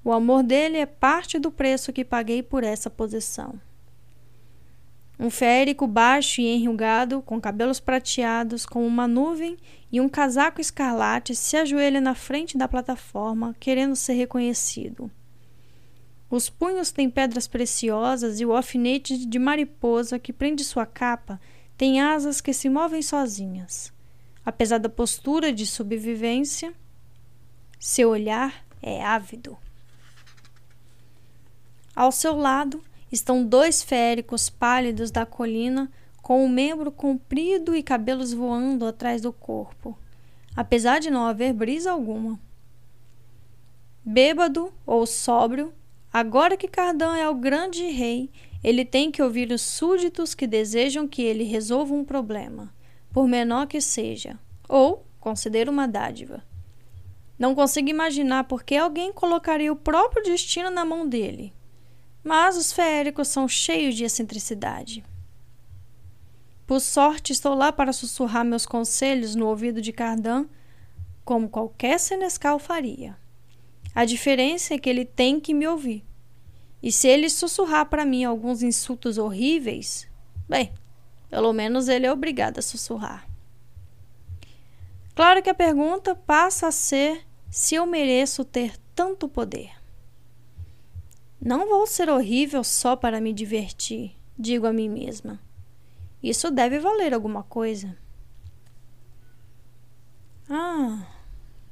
[0.03, 3.57] O amor dele é parte do preço que paguei por essa posição.
[5.19, 9.57] Um férico baixo e enrugado, com cabelos prateados, como uma nuvem
[9.91, 15.11] e um casaco escarlate, se ajoelha na frente da plataforma, querendo ser reconhecido.
[16.29, 21.41] Os punhos têm pedras preciosas e o alfinete de mariposa que prende sua capa
[21.75, 23.91] tem asas que se movem sozinhas.
[24.45, 26.73] Apesar da postura de sobrevivência,
[27.79, 29.57] seu olhar é ávido.
[31.95, 35.91] Ao seu lado, estão dois féricos pálidos da colina
[36.21, 39.97] com o membro comprido e cabelos voando atrás do corpo,
[40.55, 42.39] apesar de não haver brisa alguma.
[44.05, 45.73] Bêbado ou sóbrio,
[46.11, 48.31] Agora que Cardan é o grande rei,
[48.63, 52.73] ele tem que ouvir os súditos que desejam que ele resolva um problema,
[53.13, 56.43] por menor que seja, ou considere uma dádiva.
[57.37, 61.53] Não consigo imaginar por que alguém colocaria o próprio destino na mão dele.
[62.23, 65.03] Mas os feéricos são cheios de excentricidade.
[66.67, 70.45] Por sorte, estou lá para sussurrar meus conselhos no ouvido de Cardan,
[71.25, 73.17] como qualquer senescal faria.
[73.95, 76.05] A diferença é que ele tem que me ouvir.
[76.81, 80.07] E se ele sussurrar para mim alguns insultos horríveis,
[80.47, 80.71] bem,
[81.29, 83.27] pelo menos ele é obrigado a sussurrar.
[85.15, 89.78] Claro que a pergunta passa a ser se eu mereço ter tanto poder.
[91.41, 95.39] Não vou ser horrível só para me divertir, digo a mim mesma.
[96.21, 97.97] Isso deve valer alguma coisa.
[100.49, 101.05] Ah,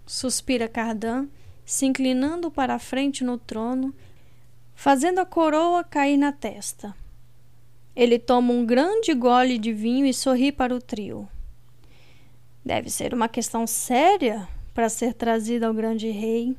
[0.05, 1.27] suspira Cardan,
[1.65, 3.93] se inclinando para a frente no trono,
[4.73, 6.95] fazendo a coroa cair na testa.
[7.95, 11.27] Ele toma um grande gole de vinho e sorri para o trio.
[12.63, 16.55] Deve ser uma questão séria para ser trazida ao grande rei.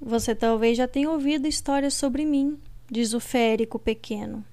[0.00, 2.58] Você talvez já tenha ouvido histórias sobre mim,
[2.88, 4.44] diz o férico pequeno.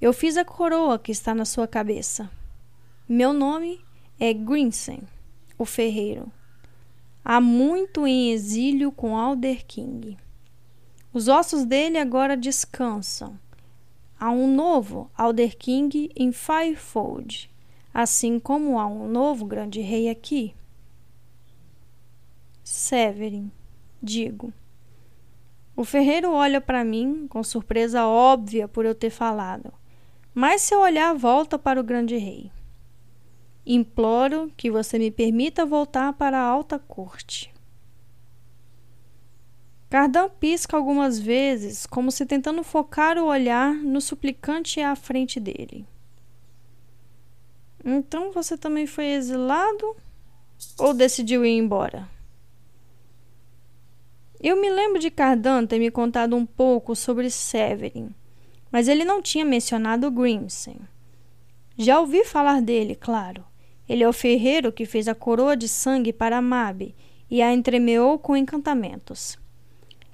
[0.00, 2.30] Eu fiz a coroa que está na sua cabeça.
[3.06, 3.84] Meu nome
[4.18, 5.02] é Grinsen,
[5.58, 6.32] o ferreiro.
[7.24, 10.16] Há muito em exílio com Alder King.
[11.12, 13.38] Os ossos dele agora descansam.
[14.18, 17.50] Há um novo Alder King em Firefold,
[17.92, 20.54] assim como há um novo grande rei aqui.
[22.64, 23.50] Severin,
[24.02, 24.52] digo.
[25.76, 29.72] O ferreiro olha para mim com surpresa óbvia por eu ter falado,
[30.34, 32.50] mas seu olhar volta para o grande rei.
[33.64, 37.52] Imploro que você me permita voltar para a alta corte.
[39.90, 45.86] Cardan pisca algumas vezes, como se tentando focar o olhar no suplicante à frente dele.
[47.84, 49.96] Então você também foi exilado
[50.78, 52.08] ou decidiu ir embora?
[54.40, 58.14] Eu me lembro de Cardan ter me contado um pouco sobre Severin,
[58.70, 60.76] mas ele não tinha mencionado Grimsen.
[61.76, 63.44] Já ouvi falar dele, claro.
[63.88, 66.94] Ele é o ferreiro que fez a coroa de sangue para Mabe
[67.28, 69.36] e a entremeou com encantamentos.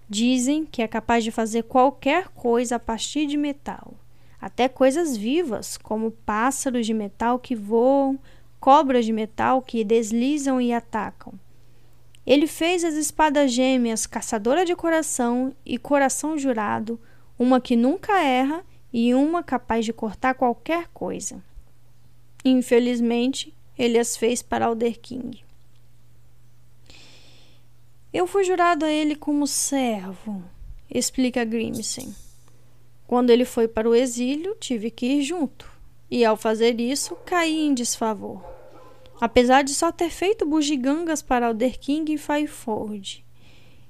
[0.08, 3.92] Dizem que é capaz de fazer qualquer coisa a partir de metal,
[4.40, 8.18] até coisas vivas, como pássaros de metal que voam,
[8.58, 11.34] cobras de metal que deslizam e atacam.
[12.26, 16.98] Ele fez as espadas gêmeas Caçadora de Coração e Coração Jurado,
[17.38, 21.42] uma que nunca erra e uma capaz de cortar qualquer coisa.
[22.44, 25.44] Infelizmente, ele as fez para Alder King.
[28.12, 30.42] Eu fui jurado a ele como servo,
[30.88, 32.14] explica Grimsen.
[33.06, 35.68] Quando ele foi para o exílio, tive que ir junto,
[36.10, 38.53] e ao fazer isso, caí em desfavor.
[39.20, 43.24] Apesar de só ter feito bugigangas para Alder King e Fireford,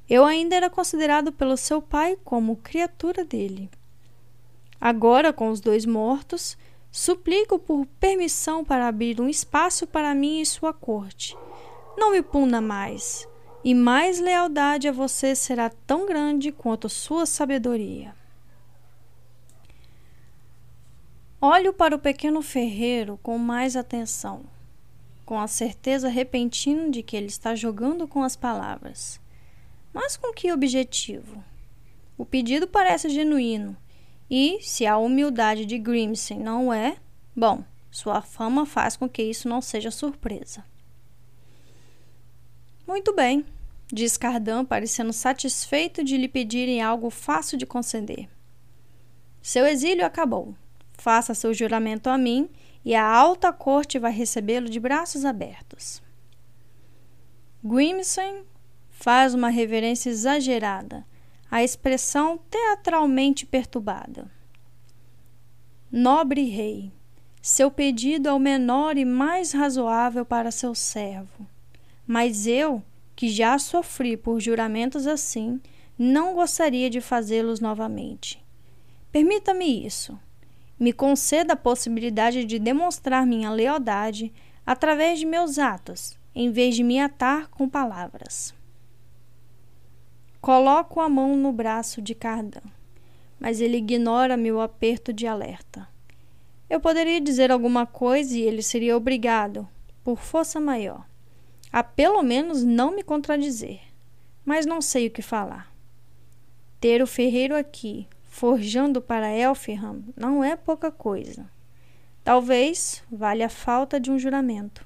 [0.08, 3.70] eu ainda era considerado pelo seu pai como criatura dele.
[4.80, 6.58] Agora, com os dois mortos,
[6.92, 11.36] suplico por permissão para abrir um espaço para mim em sua corte.
[11.96, 13.26] Não me puna mais
[13.64, 18.14] e mais lealdade a você será tão grande quanto sua sabedoria.
[21.40, 24.44] Olho para o pequeno ferreiro com mais atenção,
[25.24, 29.20] com a certeza repentina de que ele está jogando com as palavras.
[29.92, 31.42] Mas com que objetivo?
[32.16, 33.76] O pedido parece genuíno,
[34.30, 36.96] e se a humildade de Grimsen não é,
[37.34, 40.64] bom, sua fama faz com que isso não seja surpresa.
[42.86, 43.44] Muito bem,
[43.92, 48.28] diz Cardan, parecendo satisfeito de lhe pedirem algo fácil de conceder.
[49.40, 50.54] Seu exílio acabou.
[50.94, 52.48] Faça seu juramento a mim
[52.84, 56.02] e a alta corte vai recebê-lo de braços abertos.
[57.62, 58.44] Grimson
[58.90, 61.06] faz uma reverência exagerada,
[61.50, 64.30] a expressão teatralmente perturbada.
[65.90, 66.92] Nobre rei,
[67.40, 71.46] seu pedido é o menor e mais razoável para seu servo.
[72.06, 72.82] Mas eu,
[73.14, 75.60] que já sofri por juramentos assim,
[75.98, 78.44] não gostaria de fazê-los novamente.
[79.12, 80.18] Permita-me isso.
[80.78, 84.32] Me conceda a possibilidade de demonstrar minha lealdade
[84.66, 88.54] através de meus atos, em vez de me atar com palavras.
[90.40, 92.60] Coloco a mão no braço de Cardan,
[93.38, 95.88] mas ele ignora meu aperto de alerta.
[96.68, 99.68] Eu poderia dizer alguma coisa e ele seria obrigado,
[100.02, 101.06] por força maior,
[101.72, 103.80] a pelo menos não me contradizer,
[104.44, 105.72] mas não sei o que falar.
[106.80, 111.48] Ter o ferreiro aqui, forjando para Elfham, não é pouca coisa.
[112.24, 114.84] Talvez valha a falta de um juramento.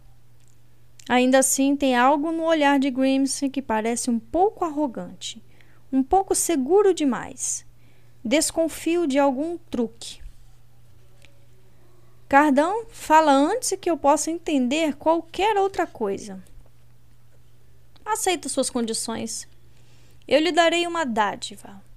[1.09, 5.43] Ainda assim, tem algo no olhar de Grimson que parece um pouco arrogante,
[5.91, 7.65] um pouco seguro demais.
[8.23, 10.21] Desconfio de algum truque.
[12.29, 16.45] Cardão fala antes que eu possa entender qualquer outra coisa.
[18.05, 19.49] Aceito suas condições.
[20.29, 21.88] Eu lhe darei uma dádiva.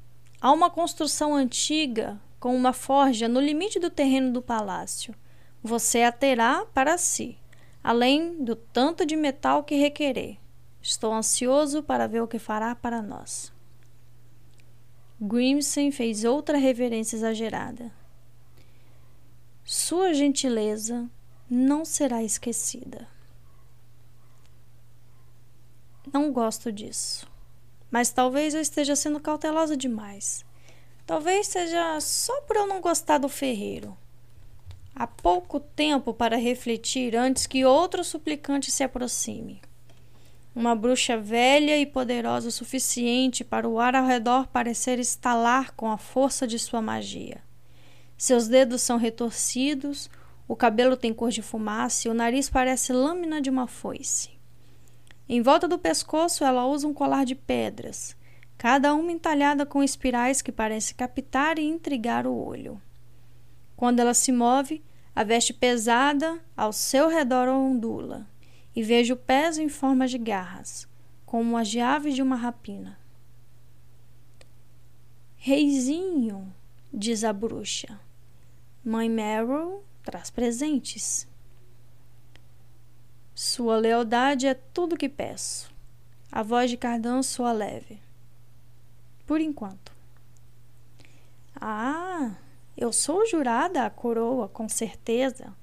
[0.42, 5.14] Há uma construção antiga com uma forja no limite do terreno do palácio.
[5.62, 7.38] Você a terá para si,
[7.84, 10.40] além do tanto de metal que requerer.
[10.82, 13.54] Estou ansioso para ver o que fará para nós.
[15.22, 17.92] Grimson fez outra reverência exagerada.
[19.64, 21.08] Sua gentileza
[21.48, 23.08] não será esquecida.
[26.12, 27.31] Não gosto disso.
[27.92, 30.46] Mas talvez eu esteja sendo cautelosa demais.
[31.06, 33.98] Talvez seja só por eu não gostar do ferreiro.
[34.96, 39.62] Há pouco tempo para refletir antes que outro suplicante se aproxime.
[40.56, 45.90] Uma bruxa velha e poderosa o suficiente para o ar ao redor parecer estalar com
[45.90, 47.42] a força de sua magia.
[48.18, 50.10] Seus dedos são retorcidos,
[50.48, 54.31] o cabelo tem cor de fumaça e o nariz parece lâmina de uma foice.
[55.28, 58.16] Em volta do pescoço, ela usa um colar de pedras,
[58.58, 62.82] cada uma entalhada com espirais que parecem captar e intrigar o olho.
[63.76, 64.84] Quando ela se move,
[65.16, 68.28] a veste pesada ao seu redor ondula,
[68.76, 70.88] e vejo pés em forma de garras,
[71.26, 73.00] como as de aves de uma rapina.
[75.36, 76.54] Reizinho,
[76.94, 78.00] diz a bruxa,
[78.84, 81.28] mãe Meryl traz presentes.
[83.34, 85.72] Sua lealdade é tudo que peço.
[86.32, 88.00] A voz de Cardan soa leve.
[89.26, 89.94] Por enquanto.
[91.56, 92.36] Ah,
[92.78, 95.54] eu sou jurada à coroa, com certeza.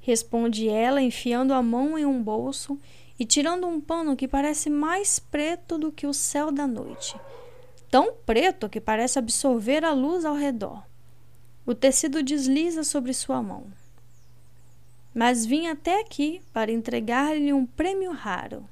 [0.00, 2.78] Responde ela, enfiando a mão em um bolso
[3.18, 7.16] e tirando um pano que parece mais preto do que o céu da noite.
[7.90, 10.82] Tão preto que parece absorver a luz ao redor.
[11.64, 13.66] O tecido desliza sobre sua mão
[15.14, 18.68] mas vim até aqui para entregar-lhe um prêmio raro.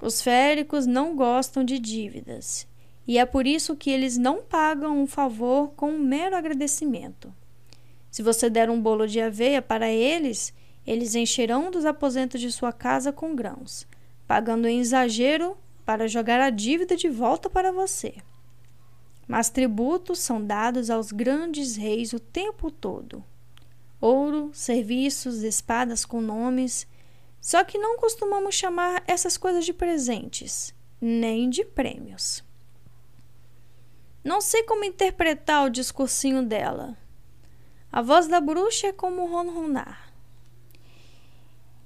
[0.00, 2.66] Os féricos não gostam de dívidas,
[3.06, 7.34] e é por isso que eles não pagam um favor com um mero agradecimento.
[8.10, 10.54] Se você der um bolo de aveia para eles,
[10.86, 13.88] eles encherão dos aposentos de sua casa com grãos,
[14.26, 18.14] pagando em exagero para jogar a dívida de volta para você.
[19.26, 23.24] Mas tributos são dados aos grandes reis o tempo todo
[24.04, 26.86] ouro, serviços, espadas com nomes.
[27.40, 32.44] Só que não costumamos chamar essas coisas de presentes, nem de prêmios.
[34.22, 36.96] Não sei como interpretar o discursinho dela.
[37.90, 40.12] A voz da bruxa é como ronronar.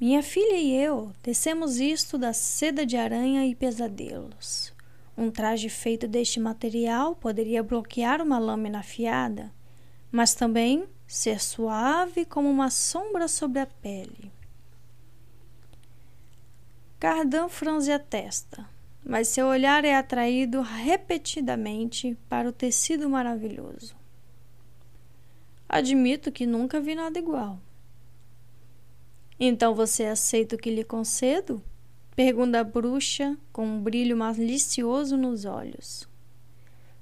[0.00, 4.72] Minha filha e eu tecemos isto da seda de aranha e pesadelos.
[5.16, 9.52] Um traje feito deste material poderia bloquear uma lâmina afiada,
[10.10, 14.30] mas também ser suave como uma sombra sobre a pele.
[17.00, 18.68] Cardan franze a testa,
[19.02, 23.96] mas seu olhar é atraído repetidamente para o tecido maravilhoso.
[25.66, 27.58] Admito que nunca vi nada igual.
[29.40, 31.62] Então você aceita o que lhe concedo?
[32.14, 36.08] Pergunta a bruxa com um brilho malicioso nos olhos.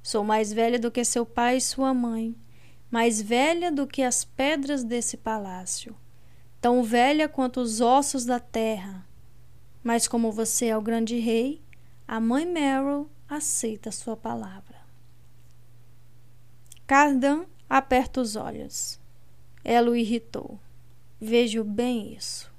[0.02, 2.36] Sou mais velha do que seu pai e sua mãe,
[2.90, 5.96] mais velha do que as pedras desse palácio,
[6.60, 9.06] tão velha quanto os ossos da terra.
[9.82, 11.62] Mas como você é o grande rei,
[12.06, 14.76] a mãe Meryl aceita sua palavra.
[16.86, 19.00] Cardan aperta os olhos.
[19.64, 20.58] Ela o irritou.
[21.20, 22.52] Vejo bem isso.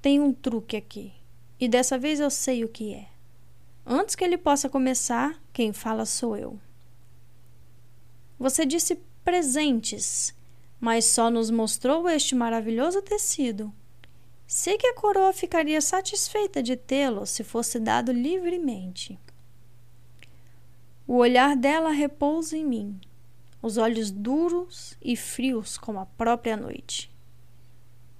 [0.00, 1.12] Tem um truque aqui,
[1.58, 3.08] e dessa vez eu sei o que é.
[3.86, 6.58] Antes que ele possa começar, quem fala sou eu.
[8.38, 10.34] Você disse presentes,
[10.80, 13.72] mas só nos mostrou este maravilhoso tecido.
[14.46, 19.18] Sei que a coroa ficaria satisfeita de tê-lo se fosse dado livremente.
[21.06, 23.00] O olhar dela repousa em mim,
[23.62, 27.10] os olhos duros e frios como a própria noite.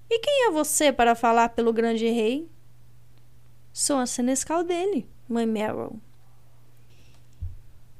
[0.09, 2.49] E quem é você para falar pelo grande rei?
[3.73, 5.99] Sou a senescal dele, mãe Meryl.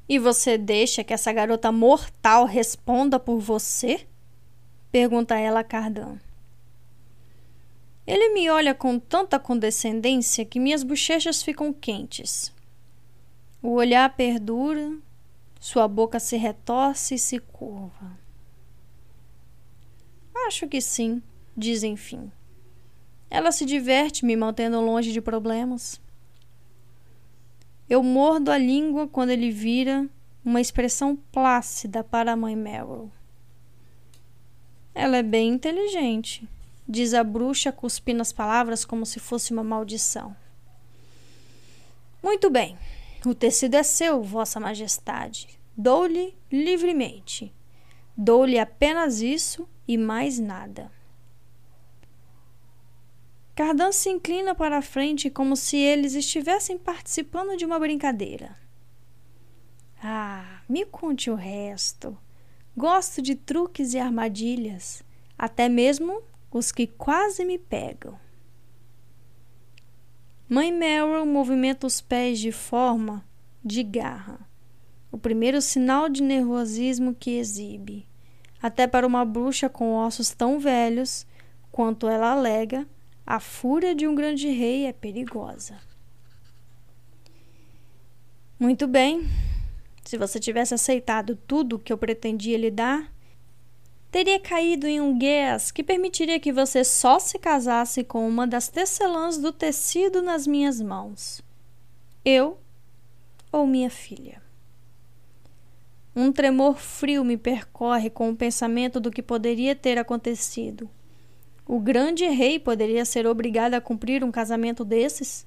[0.09, 4.07] E você deixa que essa garota mortal responda por você?
[4.93, 6.19] Pergunta ela a Cardan.
[8.07, 12.53] Ele me olha com tanta condescendência que minhas bochechas ficam quentes.
[13.63, 14.95] O olhar perdura,
[15.59, 18.19] sua boca se retorce e se curva.
[20.47, 21.23] Acho que sim,
[21.57, 22.31] diz enfim.
[23.31, 25.99] Ela se diverte me mantendo longe de problemas.
[27.89, 30.09] Eu mordo a língua quando ele vira
[30.45, 33.11] uma expressão plácida para a mãe Meryl.
[34.95, 36.49] Ela é bem inteligente,
[36.89, 40.35] diz a bruxa, cuspindo as palavras como se fosse uma maldição.
[42.23, 42.79] Muito bem,
[43.27, 45.49] o tecido é seu, Vossa Majestade.
[45.77, 47.53] Dou-lhe livremente.
[48.17, 50.91] Dou-lhe apenas isso e mais nada.
[53.55, 58.57] Cardan se inclina para a frente como se eles estivessem participando de uma brincadeira.
[60.03, 62.19] Ah, me conte o resto.
[62.77, 65.05] Gosto de truques e armadilhas,
[65.39, 68.19] até mesmo os que quase me pegam.
[70.49, 73.25] Mãe Meryl movimenta os pés de forma
[73.65, 74.41] de garra,
[75.11, 78.07] o primeiro sinal de nervosismo que exibe.
[78.61, 81.25] Até para uma bruxa com ossos tão velhos
[81.71, 82.87] quanto ela alega,
[83.27, 85.79] a fúria de um grande rei é perigosa.
[88.59, 89.29] Muito bem.
[90.05, 93.11] Se você tivesse aceitado tudo que eu pretendia lhe dar,
[94.11, 98.69] teria caído em um guess que permitiria que você só se casasse com uma das
[98.69, 101.43] tecelãs do tecido nas minhas mãos.
[102.25, 102.59] Eu
[103.51, 104.43] ou minha filha.
[106.15, 110.89] Um tremor frio me percorre com o pensamento do que poderia ter acontecido.
[111.67, 115.47] O grande rei poderia ser obrigado a cumprir um casamento desses?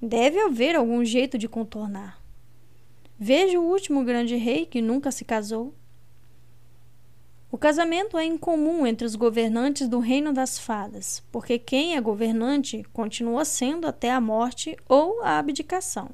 [0.00, 2.22] Deve haver algum jeito de contornar.
[3.18, 5.74] Veja o último grande rei que nunca se casou.
[7.50, 12.84] O casamento é incomum entre os governantes do Reino das Fadas, porque quem é governante
[12.92, 16.10] continua sendo até a morte ou a abdicação.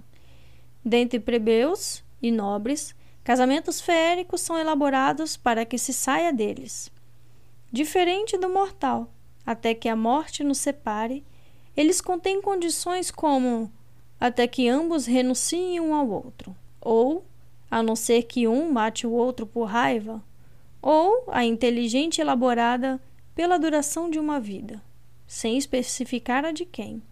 [0.83, 6.91] Dentre plebeus e nobres, casamentos féricos são elaborados para que se saia deles.
[7.73, 9.13] Diferente do mortal,
[9.47, 11.25] até que a morte nos separe,
[11.77, 13.71] eles contêm condições como
[14.19, 17.25] até que ambos renunciem um ao outro, ou
[17.71, 20.23] a não ser que um mate o outro por raiva,
[20.83, 23.01] ou a inteligente elaborada
[23.35, 24.83] pela duração de uma vida,
[25.27, 27.03] sem especificar a de quem.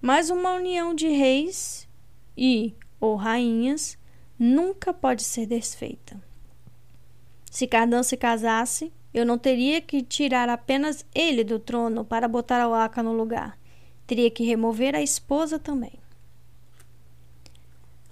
[0.00, 1.88] Mas uma união de reis
[2.36, 3.96] e ou rainhas
[4.38, 6.20] nunca pode ser desfeita.
[7.50, 12.60] Se Cardan se casasse, eu não teria que tirar apenas ele do trono para botar
[12.60, 13.58] a Waka no lugar.
[14.06, 15.98] Teria que remover a esposa também.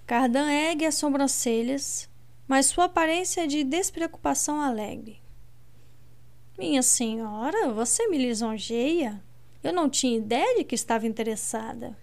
[0.07, 2.09] Cardan ergue as sobrancelhas,
[2.49, 5.21] mas sua aparência é de despreocupação alegre.
[6.57, 9.23] Minha senhora, você me lisonjeia.
[9.63, 11.95] Eu não tinha ideia de que estava interessada.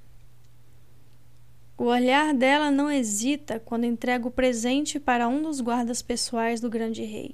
[1.75, 6.69] O olhar dela não hesita quando entrega o presente para um dos guardas pessoais do
[6.69, 7.33] grande rei.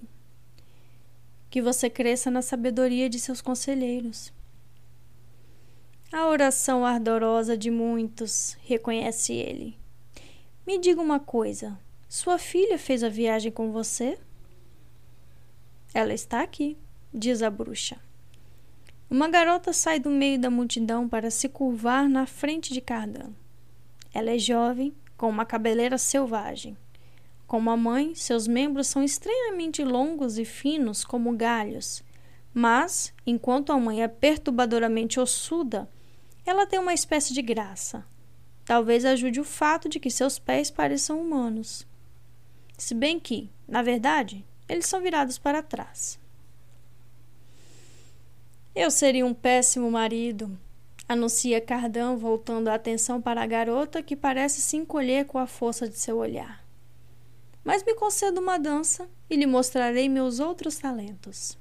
[1.58, 4.32] Que você cresça na sabedoria de seus conselheiros.
[6.12, 9.76] A oração ardorosa de muitos, reconhece ele.
[10.68, 11.76] Me diga uma coisa:
[12.08, 14.20] sua filha fez a viagem com você?
[15.96, 16.78] Ela está aqui,
[17.12, 17.98] diz a bruxa.
[19.10, 23.32] Uma garota sai do meio da multidão para se curvar na frente de Cardan.
[24.14, 26.78] Ela é jovem, com uma cabeleira selvagem.
[27.48, 32.04] Como a mãe, seus membros são estranhamente longos e finos como galhos.
[32.54, 35.90] Mas, enquanto a mãe é perturbadoramente ossuda,
[36.46, 38.06] ela tem uma espécie de graça.
[38.66, 41.88] Talvez ajude o fato de que seus pés pareçam humanos
[42.78, 46.20] se bem que, na verdade, eles são virados para trás.
[48.76, 50.58] Eu seria um péssimo marido,
[51.10, 55.90] anuncia Cardan, voltando a atenção para a garota que parece se encolher com a força
[55.90, 56.67] de seu olhar.
[57.68, 61.58] Mas me conceda uma dança e lhe mostrarei meus outros talentos.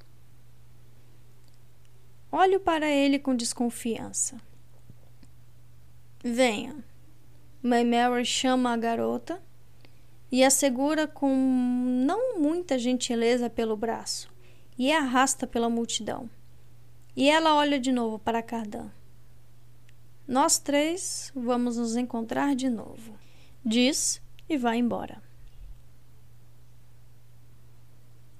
[2.30, 4.40] Olho para ele com desconfiança.
[6.22, 6.76] Venha.
[7.60, 9.42] Mãe Mary chama a garota
[10.30, 11.34] e a segura com
[12.06, 14.32] não muita gentileza pelo braço
[14.78, 16.30] e a arrasta pela multidão.
[17.16, 18.92] E ela olha de novo para Cardan.
[20.24, 23.18] Nós três vamos nos encontrar de novo,
[23.64, 25.25] diz e vai embora.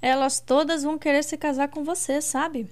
[0.00, 2.68] Elas todas vão querer se casar com você, sabe?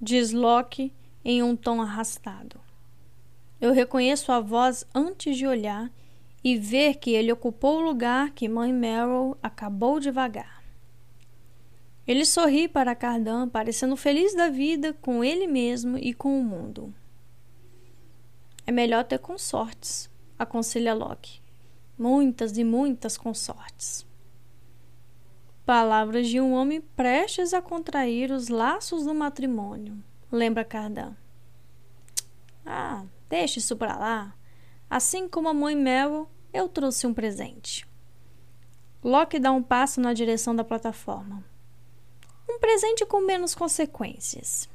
[0.00, 0.92] Diz Loki
[1.24, 2.60] em um tom arrastado.
[3.60, 5.90] Eu reconheço a voz antes de olhar
[6.42, 10.62] e ver que ele ocupou o lugar que mãe Meryl acabou de vagar.
[12.06, 16.94] Ele sorri para Cardan, parecendo feliz da vida com ele mesmo e com o mundo.
[18.66, 21.40] É melhor ter consortes, aconselha Loki.
[21.98, 24.06] muitas e muitas consortes.
[25.64, 31.14] Palavras de um homem prestes a contrair os laços do matrimônio, lembra Cardan.
[32.64, 34.34] Ah, deixe isso para lá.
[34.88, 37.86] Assim como a mãe Mel, eu trouxe um presente.
[39.02, 41.44] Locke dá um passo na direção da plataforma.
[42.48, 44.68] Um presente com menos consequências.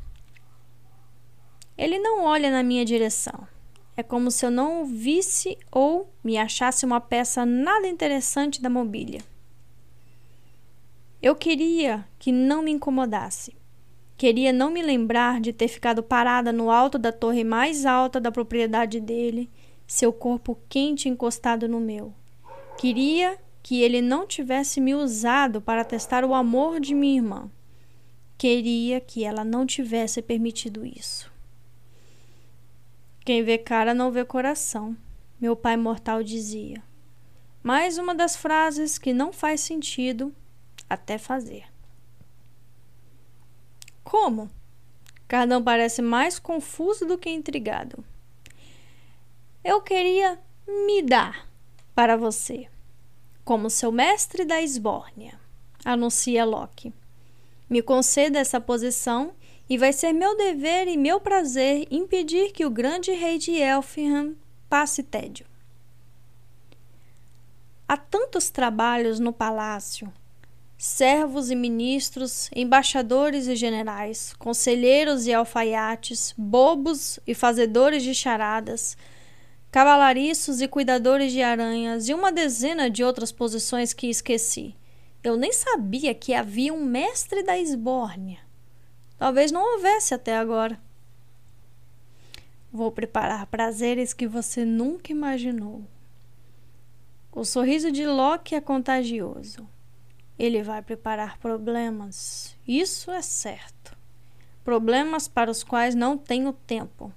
[1.78, 3.48] Ele não olha na minha direção.
[3.98, 8.70] É como se eu não o visse ou me achasse uma peça nada interessante da
[8.70, 9.22] mobília.
[11.26, 13.56] Eu queria que não me incomodasse.
[14.16, 18.32] Queria não me lembrar de ter ficado parada no alto da torre mais alta da
[18.32, 19.50] propriedade dele,
[19.88, 22.14] seu corpo quente encostado no meu.
[22.78, 27.50] Queria que ele não tivesse me usado para testar o amor de minha irmã.
[28.38, 31.32] Queria que ela não tivesse permitido isso.
[33.26, 34.96] Quem vê cara não vê coração,
[35.42, 36.84] meu pai mortal dizia.
[37.64, 40.32] Mais uma das frases que não faz sentido
[40.90, 41.66] até fazer.
[44.04, 44.50] Como?
[45.28, 48.04] Cardão parece mais confuso do que intrigado.
[49.64, 51.48] Eu queria me dar
[51.96, 52.68] para você,
[53.44, 55.40] como seu mestre da esbórnia,
[55.84, 56.94] anuncia Loki.
[57.68, 59.34] Me conceda essa posição
[59.68, 64.36] e vai ser meu dever e meu prazer impedir que o grande rei de Elfinham
[64.70, 65.48] passe tédio.
[67.88, 70.12] Há tantos trabalhos no palácio,
[70.78, 78.98] servos e ministros, embaixadores e generais, conselheiros e alfaiates, bobos e fazedores de charadas,
[79.72, 84.76] cavalariços e cuidadores de aranhas e uma dezena de outras posições que esqueci.
[85.24, 88.40] Eu nem sabia que havia um mestre da esbórnia.
[89.18, 90.80] Talvez não houvesse até agora.
[92.72, 95.84] Vou preparar prazeres que você nunca imaginou.
[97.32, 99.68] O sorriso de Loki é contagioso.
[100.38, 103.96] Ele vai preparar problemas, isso é certo.
[104.64, 107.14] Problemas para os quais não tenho tempo.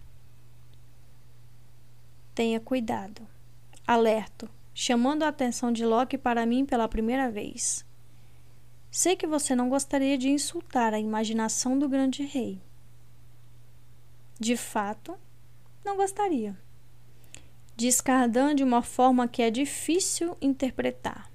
[2.35, 3.27] Tenha cuidado.
[3.87, 7.85] Alerto, chamando a atenção de Loki para mim pela primeira vez.
[8.91, 12.61] Sei que você não gostaria de insultar a imaginação do grande rei.
[14.39, 15.17] De fato,
[15.85, 16.57] não gostaria.
[17.75, 21.31] Diz Cardan de uma forma que é difícil interpretar.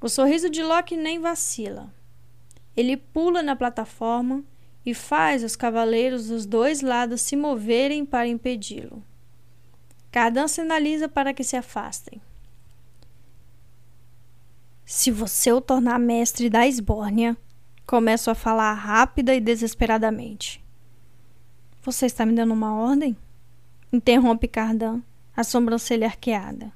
[0.00, 1.92] O sorriso de Loki nem vacila.
[2.74, 4.42] Ele pula na plataforma
[4.84, 9.04] e faz os cavaleiros dos dois lados se moverem para impedi-lo.
[10.10, 12.20] Cardan sinaliza para que se afastem.
[14.84, 17.36] Se você o tornar mestre da esbórnia,
[17.86, 20.64] começo a falar rápida e desesperadamente.
[21.82, 23.16] Você está me dando uma ordem?
[23.92, 25.02] Interrompe Cardan,
[25.36, 26.72] a sobrancelha arqueada.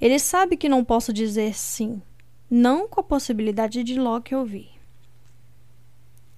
[0.00, 2.00] Ele sabe que não posso dizer sim,
[2.50, 4.70] não com a possibilidade de Loki ouvir.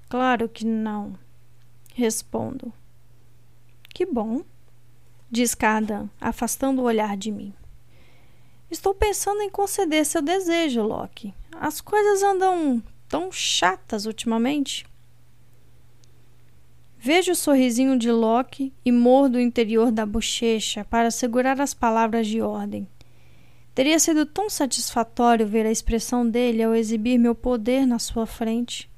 [0.09, 1.19] Claro que não,
[1.95, 2.73] respondo.
[3.93, 4.43] Que bom,
[5.31, 7.53] diz Cardan, afastando o olhar de mim.
[8.71, 11.35] Estou pensando em conceder seu desejo, Loki.
[11.53, 14.87] As coisas andam tão chatas ultimamente.
[16.97, 22.27] Vejo o sorrisinho de Loki e mordo o interior da bochecha para segurar as palavras
[22.27, 22.87] de ordem.
[23.75, 28.91] Teria sido tão satisfatório ver a expressão dele ao exibir meu poder na sua frente.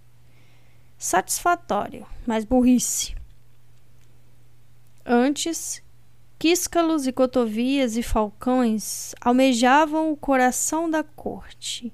[0.96, 3.14] Satisfatório, mas burrice.
[5.04, 5.82] Antes,
[6.42, 11.92] Quíscalos e cotovias e falcões almejavam o coração da corte.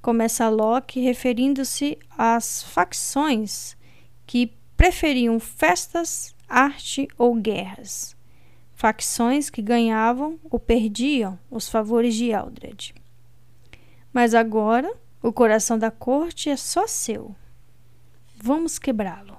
[0.00, 3.76] Começa Locke referindo-se às facções
[4.24, 8.14] que preferiam festas, arte ou guerras.
[8.82, 12.92] Facções que ganhavam ou perdiam os favores de Eldred.
[14.12, 17.32] Mas agora o coração da corte é só seu.
[18.34, 19.38] Vamos quebrá-lo.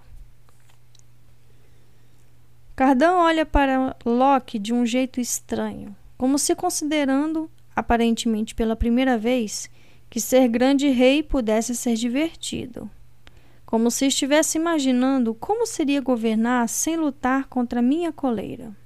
[2.73, 9.69] Cardan olha para Locke de um jeito estranho, como se considerando, aparentemente pela primeira vez,
[10.09, 12.89] que ser grande rei pudesse ser divertido.
[13.65, 18.81] Como se estivesse imaginando como seria governar sem lutar contra minha coleira.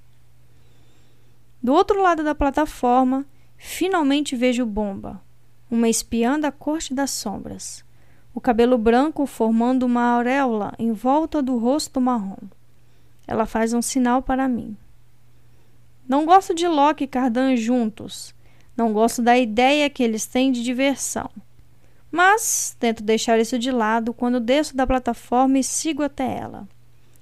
[1.62, 3.26] Do outro lado da plataforma,
[3.58, 5.22] finalmente vejo Bomba,
[5.70, 7.84] uma espiã da corte das sombras,
[8.34, 12.47] o cabelo branco formando uma auréola em volta do rosto marrom.
[13.26, 14.78] Ela faz um sinal para mim.
[16.08, 18.34] Não gosto de Loki e Cardan juntos.
[18.78, 21.30] Não gosto da ideia que eles têm de diversão.
[22.12, 26.68] Mas tento deixar isso de lado quando desço da plataforma e sigo até ela.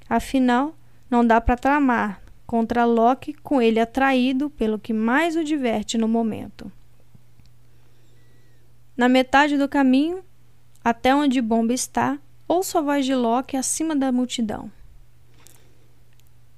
[0.07, 0.75] Afinal,
[1.09, 6.07] não dá para tramar contra Loki, com ele atraído pelo que mais o diverte no
[6.07, 6.71] momento.
[8.95, 10.23] Na metade do caminho,
[10.83, 12.17] até onde Bomba está,
[12.47, 14.71] ouço a voz de Loki acima da multidão.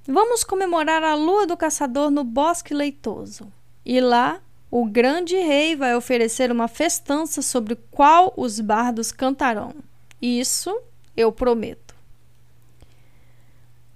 [0.06, 3.52] Vamos comemorar a lua do caçador no bosque leitoso.
[3.84, 9.74] E lá, o grande rei vai oferecer uma festança sobre qual os bardos cantarão.
[10.20, 10.74] Isso
[11.16, 11.87] eu prometo.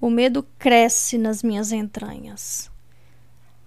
[0.03, 2.69] O medo cresce nas minhas entranhas.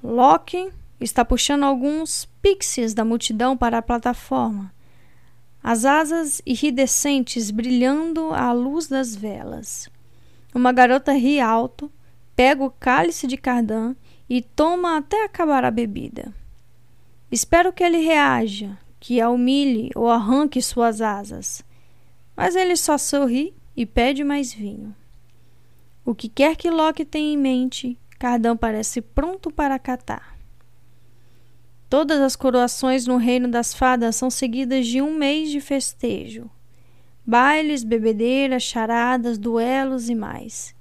[0.03, 0.69] Loki
[0.99, 4.69] está puxando alguns pixies da multidão para a plataforma,
[5.63, 9.89] as asas iridescentes brilhando à luz das velas.
[10.53, 11.89] Uma garota ri alto
[12.35, 13.95] pega o cálice de cardan
[14.29, 16.33] e toma até acabar a bebida.
[17.31, 21.63] Espero que ele reaja, que a humilhe ou arranque suas asas.
[22.35, 24.93] Mas ele só sorri e pede mais vinho.
[26.05, 30.37] O que quer que Loki tenha em mente, Cardan parece pronto para acatar.
[31.89, 36.47] Todas as coroações no reino das fadas são seguidas de um mês de festejo.
[37.25, 40.75] Bailes, bebedeiras, charadas, duelos e mais.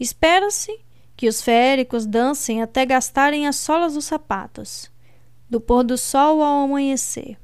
[0.00, 0.80] Espera-se
[1.14, 4.90] que os féricos dancem até gastarem as solas dos sapatos,
[5.48, 7.36] do pôr do sol ao amanhecer.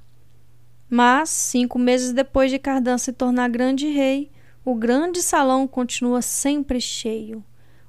[0.88, 4.30] Mas, cinco meses depois de Cardan se tornar grande rei,
[4.70, 7.44] o grande salão continua sempre cheio,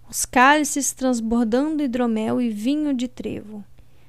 [0.09, 3.63] os cálices transbordando hidromel e vinho de trevo.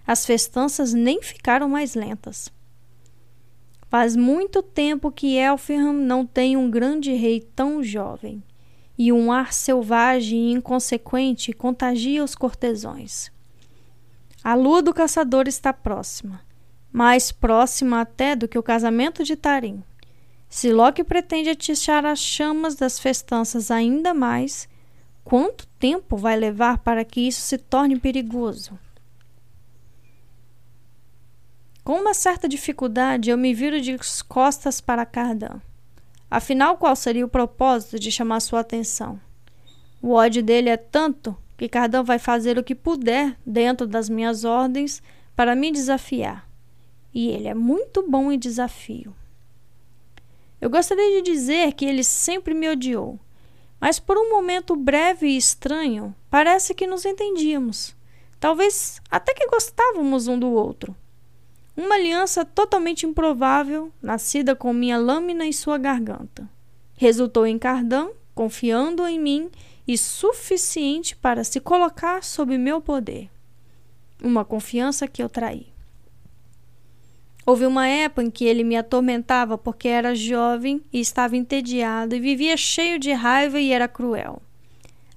[0.07, 2.51] As festanças nem ficaram mais lentas.
[3.91, 8.43] Faz muito tempo que Elfham não tem um grande rei tão jovem
[8.97, 13.31] e um ar selvagem e inconsequente contagia os cortesões.
[14.43, 16.41] A lua do caçador está próxima,
[16.91, 19.85] mais próxima até do que o casamento de Tarim.
[20.53, 24.69] Se Loki pretende atiçar as chamas das festanças ainda mais,
[25.25, 28.79] quanto tempo vai levar para que isso se torne perigoso?
[31.83, 33.97] Com uma certa dificuldade, eu me viro de
[34.29, 35.59] costas para Cardan.
[36.31, 39.19] Afinal, qual seria o propósito de chamar sua atenção?
[40.03, 44.45] O ódio dele é tanto que Cardão vai fazer o que puder dentro das minhas
[44.45, 45.03] ordens
[45.35, 46.47] para me desafiar.
[47.15, 49.17] E ele é muito bom em desafio.
[50.63, 53.19] Eu gostaria de dizer que ele sempre me odiou,
[53.81, 57.97] mas por um momento breve e estranho, parece que nos entendíamos.
[58.39, 60.95] Talvez até que gostávamos um do outro.
[61.77, 66.49] Uma aliança totalmente improvável, nascida com minha lâmina em sua garganta.
[66.95, 69.51] Resultou em Cardan, confiando em mim
[69.85, 73.29] e suficiente para se colocar sob meu poder.
[74.23, 75.72] Uma confiança que eu traí.
[77.45, 82.21] Houve uma época em que ele me atormentava porque era jovem e estava entediado e
[82.21, 84.41] vivia cheio de raiva e era cruel.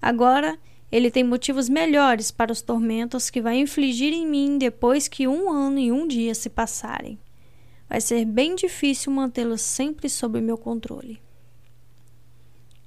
[0.02, 0.58] Agora
[0.92, 5.52] ele tem motivos melhores para os tormentos que vai infligir em mim depois que um
[5.52, 7.20] ano e um dia se passarem.
[7.88, 11.22] Vai ser bem difícil mantê-lo sempre sob meu controle.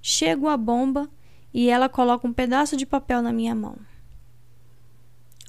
[0.03, 1.09] Chego à bomba
[1.55, 3.77] e ela coloca um pedaço de papel na minha mão.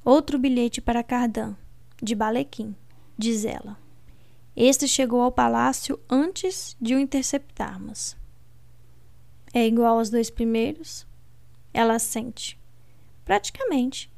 [0.05, 1.55] Outro bilhete para Cardan,
[2.01, 2.75] de Balequim,
[3.19, 3.77] diz ela.
[4.55, 8.15] Este chegou ao palácio antes de o interceptarmos.
[9.53, 11.05] É igual aos dois primeiros?
[11.73, 12.57] Ela sente.
[13.25, 14.09] Praticamente.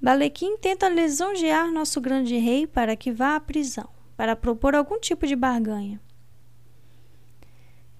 [0.00, 5.26] Balequim tenta lisonjear nosso grande rei para que vá à prisão, para propor algum tipo
[5.26, 6.00] de barganha.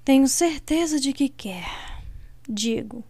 [0.04, 1.66] Tenho certeza de que quer,
[2.48, 3.04] digo,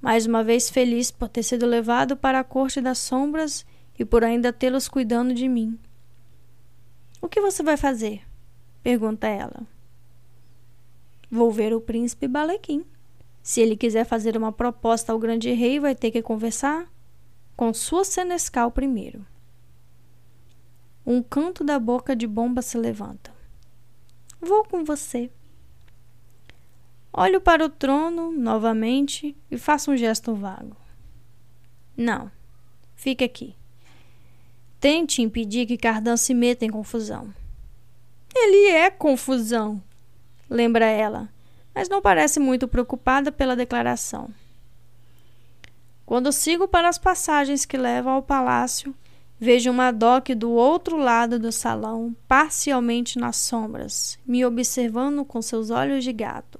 [0.00, 3.66] mais uma vez feliz por ter sido levado para a corte das sombras
[3.98, 5.78] e por ainda tê-los cuidando de mim.
[7.20, 8.22] O que você vai fazer?
[8.82, 9.66] pergunta ela.
[11.30, 12.84] Vou ver o príncipe Balequim.
[13.42, 16.90] Se ele quiser fazer uma proposta ao grande rei, vai ter que conversar
[17.56, 19.26] com sua senescal primeiro.
[21.04, 23.32] Um canto da boca de bomba se levanta.
[24.40, 25.30] Vou com você.
[27.12, 30.76] Olho para o trono novamente e faço um gesto vago.
[31.96, 32.30] Não,
[32.94, 33.56] fique aqui.
[34.86, 37.34] Tente impedir que Cardan se meta em confusão.
[38.32, 39.82] Ele é confusão,
[40.48, 41.28] lembra ela
[41.76, 44.30] mas não parece muito preocupada pela declaração.
[46.06, 48.94] Quando sigo para as passagens que levam ao palácio,
[49.38, 56.02] vejo Madoc do outro lado do salão, parcialmente nas sombras, me observando com seus olhos
[56.02, 56.58] de gato.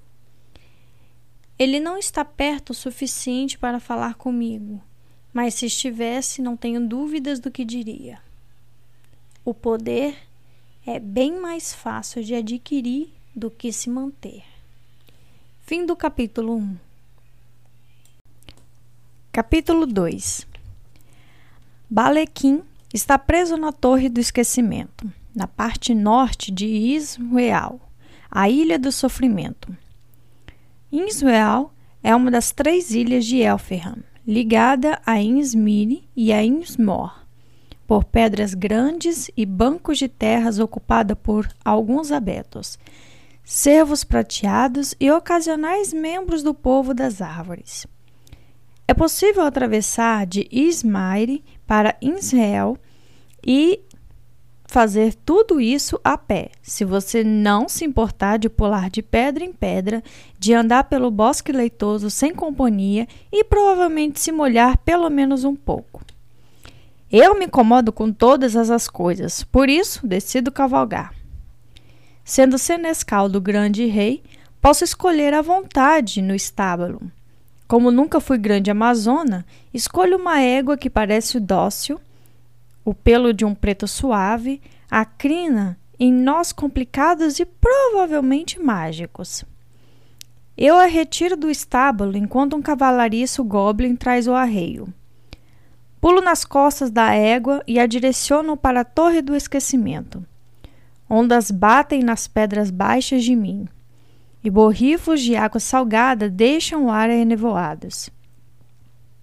[1.58, 4.82] Ele não está perto o suficiente para falar comigo,
[5.36, 8.18] mas se estivesse, não tenho dúvidas do que diria.
[9.44, 10.16] O poder
[10.86, 14.44] é bem mais fácil de adquirir do que se manter.
[15.60, 16.76] Fim do capítulo 1.
[19.30, 20.46] Capítulo 2
[21.90, 22.62] Balequim
[22.94, 27.78] está preso na Torre do Esquecimento, na parte norte de Israel,
[28.30, 29.76] a Ilha do Sofrimento.
[30.90, 31.70] Israel
[32.02, 37.24] é uma das três ilhas de Elferham, ligada a Insmire e a Insmor,
[37.86, 42.76] por pedras grandes e bancos de terras ocupada por alguns abetos,
[43.44, 47.86] cervos prateados e ocasionais membros do povo das árvores.
[48.88, 52.76] É possível atravessar de Ismaire para Israel
[53.46, 53.80] e
[54.66, 59.52] fazer tudo isso a pé, se você não se importar de pular de pedra em
[59.52, 60.02] pedra,
[60.38, 66.04] de andar pelo bosque leitoso sem companhia e provavelmente se molhar pelo menos um pouco.
[67.10, 71.14] Eu me incomodo com todas essas coisas, por isso decido cavalgar.
[72.24, 74.22] Sendo senescal do grande rei,
[74.60, 77.00] posso escolher à vontade no estábulo.
[77.68, 82.00] Como nunca fui grande amazona, escolho uma égua que parece dócil,
[82.86, 89.44] o pelo de um preto suave, a crina em nós complicados e provavelmente mágicos.
[90.56, 94.86] Eu a retiro do estábulo enquanto um cavalariço goblin traz o arreio.
[96.00, 100.24] Pulo nas costas da égua e a direciono para a torre do esquecimento.
[101.10, 103.66] Ondas batem nas pedras baixas de mim,
[104.44, 108.10] e borrifos de água salgada deixam o ar enevoados.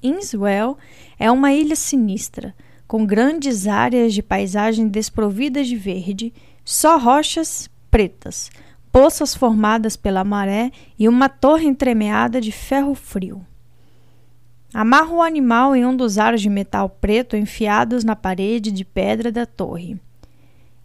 [0.01, 0.77] Inswell
[1.17, 2.53] é uma ilha sinistra,
[2.87, 8.49] com grandes áreas de paisagem desprovidas de verde, só rochas pretas,
[8.91, 13.45] poças formadas pela maré e uma torre entremeada de ferro frio.
[14.73, 19.31] Amarro o animal em um dos aros de metal preto enfiados na parede de pedra
[19.31, 19.99] da torre.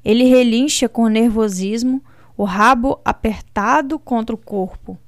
[0.05, 2.03] Ele relincha com nervosismo,
[2.37, 4.99] o rabo apertado contra o corpo.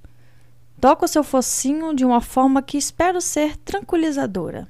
[0.80, 4.66] Toca o seu focinho de uma forma que espero ser tranquilizadora.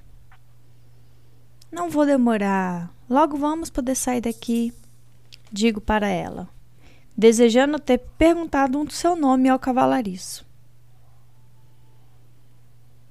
[1.71, 2.91] Não vou demorar.
[3.09, 4.73] Logo vamos poder sair daqui,
[5.53, 6.49] digo para ela,
[7.17, 10.47] desejando ter perguntado o seu nome ao cavalariço.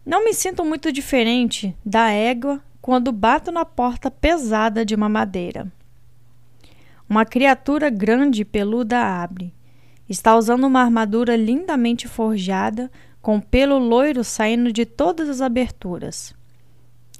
[0.05, 5.71] Não me sinto muito diferente da égua quando bato na porta pesada de uma madeira.
[7.07, 9.53] Uma criatura grande e peluda abre.
[10.07, 12.91] Está usando uma armadura lindamente forjada,
[13.21, 16.33] com pelo loiro saindo de todas as aberturas.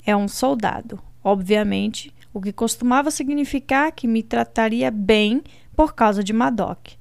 [0.05, 5.43] É um soldado, obviamente, o que costumava significar que me trataria bem
[5.76, 6.91] por causa de Madoc.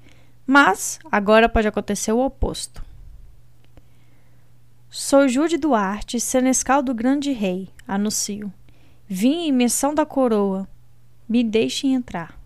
[0.47, 2.83] Mas agora pode acontecer o oposto.
[4.91, 8.53] Sou Jude Duarte, senescal do grande rei, anuncio.
[9.07, 10.67] Vim em missão da coroa.
[11.29, 12.39] Me deixem entrar.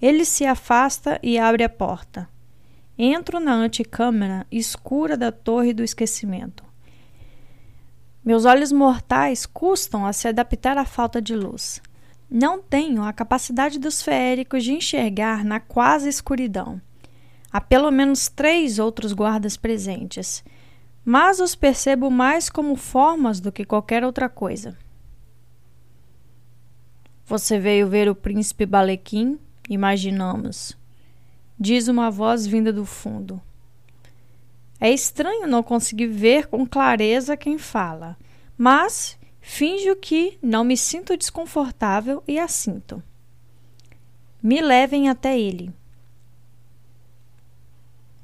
[0.00, 2.28] Ele se afasta e abre a porta.
[2.98, 6.65] Entro na antecâmara escura da Torre do Esquecimento.
[8.26, 11.80] Meus olhos mortais custam a se adaptar à falta de luz.
[12.28, 16.82] Não tenho a capacidade dos feéricos de enxergar na quase escuridão.
[17.52, 20.42] Há pelo menos três outros guardas presentes,
[21.04, 24.76] mas os percebo mais como formas do que qualquer outra coisa.
[27.26, 29.38] Você veio ver o príncipe Balequim?
[29.70, 30.76] imaginamos,
[31.56, 33.40] diz uma voz vinda do fundo.
[34.80, 38.16] É estranho não conseguir ver com clareza quem fala,
[38.58, 43.02] mas finjo que não me sinto desconfortável e assinto.
[44.42, 45.72] Me levem até ele.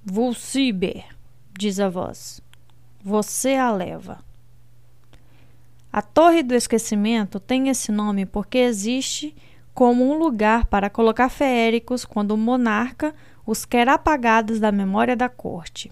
[0.05, 1.05] Vulciber,
[1.59, 2.41] diz a voz.
[3.03, 4.23] Você a leva.
[5.93, 9.35] A Torre do Esquecimento tem esse nome porque existe
[9.75, 13.15] como um lugar para colocar feéricos quando o monarca
[13.47, 15.91] os quer apagados da memória da corte.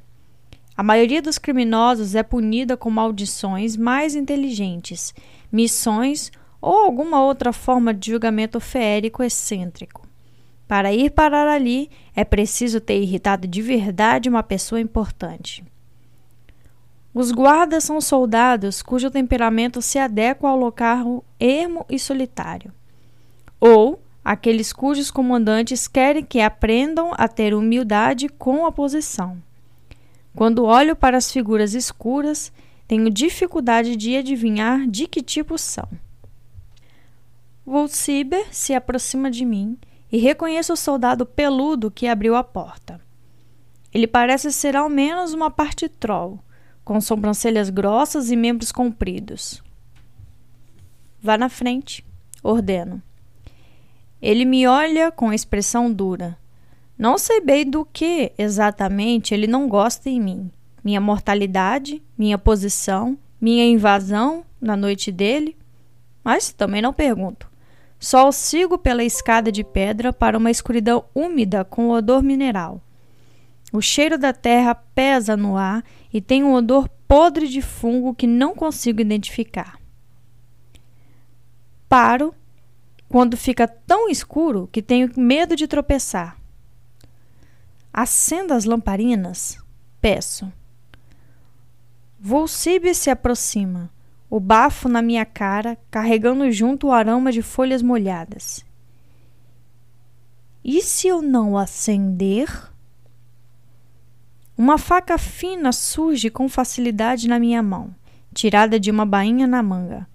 [0.81, 5.13] A maioria dos criminosos é punida com maldições mais inteligentes,
[5.53, 10.09] missões ou alguma outra forma de julgamento feérico excêntrico.
[10.67, 15.63] Para ir parar ali, é preciso ter irritado de verdade uma pessoa importante.
[17.13, 22.73] Os guardas são soldados cujo temperamento se adequa ao local ermo e solitário
[23.61, 29.37] ou aqueles cujos comandantes querem que aprendam a ter humildade com a posição.
[30.35, 32.53] Quando olho para as figuras escuras,
[32.87, 35.89] tenho dificuldade de adivinhar de que tipo são.
[37.65, 39.79] Volsiber se aproxima de mim
[40.11, 43.01] e reconheço o soldado peludo que abriu a porta.
[43.93, 46.41] Ele parece ser ao menos uma parte troll,
[46.85, 49.63] com sobrancelhas grossas e membros compridos.
[51.23, 52.05] Vá na frente,
[52.43, 53.03] ordeno.
[54.21, 56.37] Ele me olha com expressão dura.
[57.01, 60.51] Não sei bem do que exatamente ele não gosta em mim.
[60.85, 65.57] Minha mortalidade, minha posição, minha invasão na noite dele.
[66.23, 67.49] mas também não pergunto.
[67.99, 72.83] Só sigo pela escada de pedra para uma escuridão úmida com odor mineral.
[73.73, 75.83] O cheiro da terra pesa no ar
[76.13, 79.81] e tem um odor podre de fungo que não consigo identificar.
[81.89, 82.35] Paro
[83.09, 86.40] quando fica tão escuro que tenho medo de tropeçar.
[87.93, 89.59] Acendo as lamparinas,
[90.01, 90.51] peço.
[92.19, 93.91] Volcibe se aproxima,
[94.29, 98.65] o bafo na minha cara, carregando junto o aroma de folhas molhadas.
[100.63, 102.71] E se eu não acender?
[104.57, 107.95] Uma faca fina surge com facilidade na minha mão,
[108.35, 110.07] tirada de uma bainha na manga.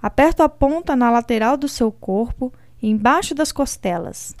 [0.00, 4.36] Aperto a ponta na lateral do seu corpo, embaixo das costelas.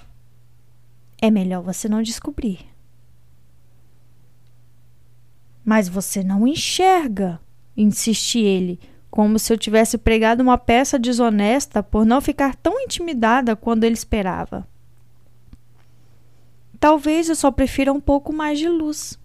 [1.20, 2.67] É melhor você não descobrir.
[5.68, 7.38] Mas você não enxerga,
[7.76, 13.54] insiste ele, como se eu tivesse pregado uma peça desonesta por não ficar tão intimidada
[13.54, 14.66] quando ele esperava.
[16.80, 19.18] Talvez eu só prefira um pouco mais de luz.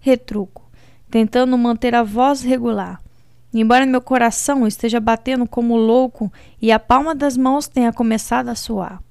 [0.00, 0.70] Retruco,
[1.10, 2.98] tentando manter a voz regular.
[3.52, 6.32] Embora meu coração esteja batendo como louco
[6.62, 9.02] e a palma das mãos tenha começado a suar.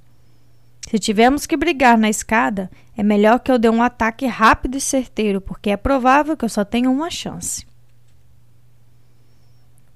[0.87, 4.81] Se tivermos que brigar na escada, é melhor que eu dê um ataque rápido e
[4.81, 7.65] certeiro, porque é provável que eu só tenha uma chance.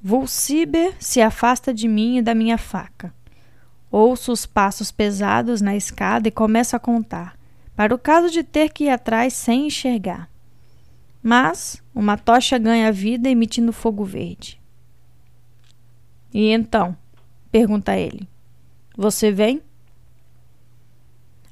[0.02, 3.14] Vulciber se afasta de mim e da minha faca.
[3.92, 7.38] Ouço os passos pesados na escada e começo a contar,
[7.76, 10.30] para o caso de ter que ir atrás sem enxergar.
[11.22, 14.62] Mas uma tocha ganha vida emitindo fogo verde.
[16.34, 16.96] E então?
[17.52, 18.28] pergunta ele.
[18.96, 19.62] Você vem?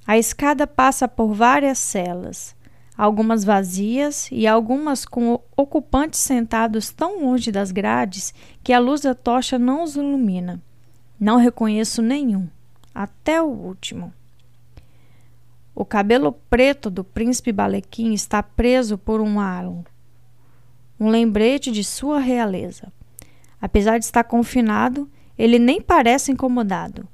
[0.07, 2.55] A escada passa por várias celas,
[2.95, 8.33] algumas vazias e algumas com ocupantes sentados tão longe das grades
[8.63, 10.61] que a luz da tocha não os ilumina.
[11.19, 12.47] Não reconheço nenhum,
[12.93, 14.13] até o último.
[15.73, 19.83] O cabelo preto do príncipe Balequim está preso por um aro,
[20.99, 22.93] um lembrete de sua realeza.
[23.59, 27.07] Apesar de estar confinado, ele nem parece incomodado.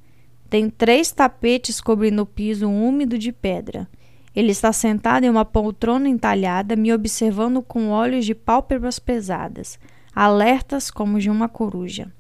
[0.52, 3.88] Tem três tapetes cobrindo o piso úmido de pedra.
[4.36, 9.80] Ele está sentado em uma poltrona entalhada, me observando com olhos de pálpebras pesadas,
[10.14, 12.12] alertas como de uma coruja.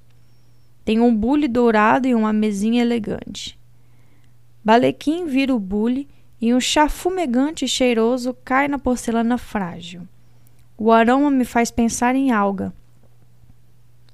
[0.86, 3.60] Tem um bule dourado e uma mesinha elegante.
[4.64, 6.08] Balequim vira o bule
[6.40, 10.08] e um chá fumegante e cheiroso cai na porcelana frágil.
[10.78, 12.74] O aroma me faz pensar em alga.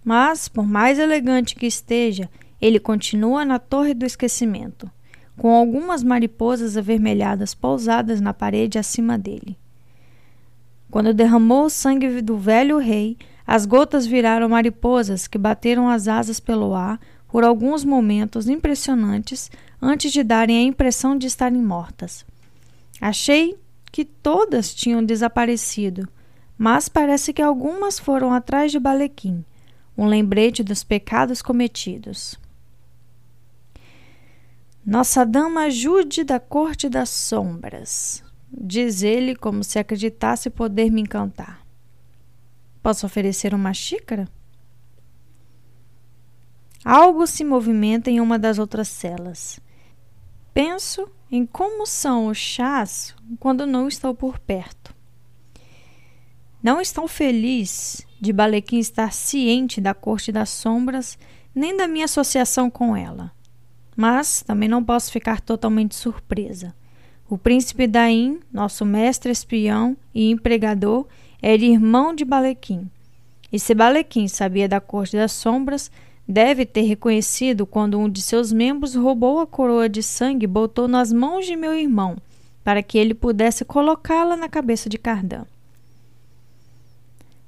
[0.04, 2.28] Mas, por mais elegante que esteja,
[2.62, 4.90] ele continua na torre do esquecimento,
[5.38, 9.58] com algumas mariposas avermelhadas pousadas na parede acima dele.
[10.90, 16.40] Quando derramou o sangue do velho rei, as gotas viraram mariposas que bateram as asas
[16.40, 19.52] pelo ar por alguns momentos impressionantes
[19.82, 22.26] antes de darem a impressão de estarem mortas.
[23.00, 23.58] Achei
[23.92, 26.08] que todas tinham desaparecido,
[26.58, 29.46] mas parece que algumas foram atrás de Balequim,
[29.98, 32.40] um lembrete dos pecados cometidos.
[34.88, 41.62] Nossa Dama ajude da Corte das Sombras, diz ele como se acreditasse poder me encantar.
[42.82, 44.30] Posso oferecer uma xícara?
[46.86, 49.60] Algo se movimenta em uma das outras celas.
[50.54, 54.96] Penso em como são os chás quando não estou por perto.
[56.64, 61.20] Não estou feliz de Balequim estar ciente da corte das sombras
[61.54, 63.36] nem da minha associação com ela.
[63.98, 66.74] Mas também não posso ficar totalmente surpresa.
[67.30, 71.06] O príncipe Daim, nosso mestre espião e empregador,
[71.42, 72.90] era irmão de Balequim.
[73.52, 75.92] E se Balequim sabia da corte das sombras,
[76.28, 80.86] Deve ter reconhecido quando um de seus membros roubou a coroa de sangue e botou
[80.86, 82.18] nas mãos de meu irmão,
[82.66, 85.46] para que ele pudesse colocá-la na cabeça de Cardan.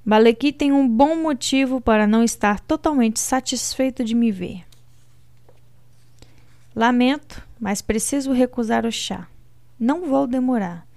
[0.06, 4.64] Balequi tem um bom motivo para não estar totalmente satisfeito de me ver.
[6.80, 9.28] Lamento, mas preciso recusar o chá.
[9.78, 10.88] Não vou demorar.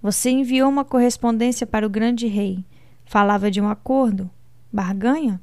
[0.00, 2.64] Você enviou uma correspondência para o grande rei.
[3.04, 4.30] Falava de um acordo?
[4.72, 5.42] Barganha?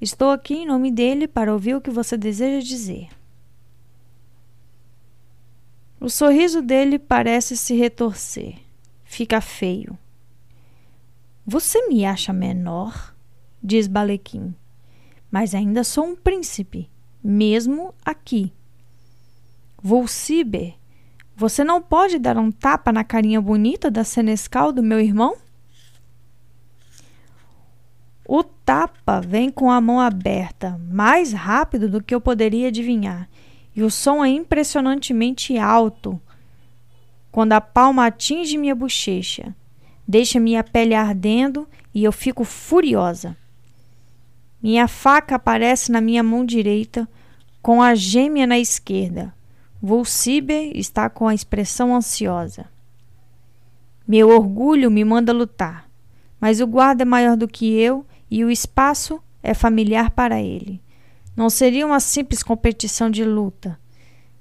[0.00, 3.08] Estou aqui em nome dele para ouvir o que você deseja dizer.
[5.98, 8.60] O sorriso dele parece se retorcer.
[9.02, 9.98] Fica feio.
[11.44, 13.12] Você me acha menor?
[13.60, 14.54] diz Balequim.
[15.28, 16.88] Mas ainda sou um príncipe,
[17.24, 18.52] mesmo aqui.
[19.84, 20.74] Volciber,
[21.34, 25.36] você não pode dar um tapa na carinha bonita da senescal do meu irmão?
[28.24, 33.28] O tapa vem com a mão aberta, mais rápido do que eu poderia adivinhar,
[33.74, 36.20] e o som é impressionantemente alto
[37.32, 39.52] quando a palma atinge minha bochecha.
[40.06, 43.36] Deixa minha pele ardendo e eu fico furiosa.
[44.62, 47.08] Minha faca aparece na minha mão direita,
[47.60, 49.34] com a gêmea na esquerda.
[49.82, 52.66] Volciber está com a expressão ansiosa.
[54.06, 55.88] Meu orgulho me manda lutar,
[56.40, 60.80] mas o guarda é maior do que eu e o espaço é familiar para ele.
[61.36, 63.78] Não seria uma simples competição de luta.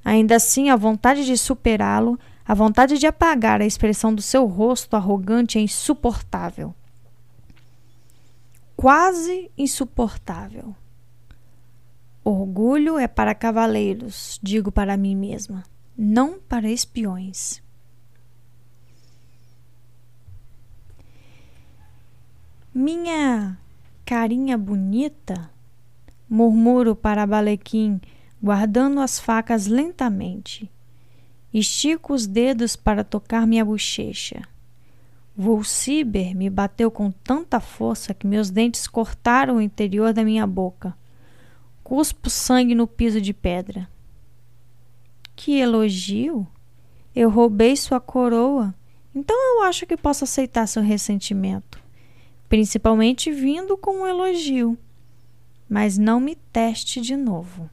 [0.06, 4.96] Ainda assim, a vontade de superá-lo, a vontade de apagar a expressão do seu rosto
[4.96, 6.76] arrogante é insuportável
[8.82, 10.76] quase insuportável.
[12.24, 15.64] Orgulho é para cavaleiros, digo para mim mesma,
[15.98, 17.62] não para espiões.
[22.74, 23.58] Minha
[24.06, 25.50] carinha bonita,
[26.30, 28.00] murmuro para Balequim,
[28.42, 30.72] guardando as facas lentamente.
[31.54, 34.42] Estico os dedos para tocar minha bochecha.
[35.36, 40.96] Vulciber me bateu com tanta força que meus dentes cortaram o interior da minha boca.
[41.92, 43.90] Cuspo sangue no piso de pedra.
[45.36, 46.48] Que elogio!
[47.14, 48.74] Eu roubei sua coroa,
[49.14, 51.84] então eu acho que posso aceitar seu ressentimento,
[52.48, 54.78] principalmente vindo com um elogio.
[55.68, 57.70] Mas não me teste de novo.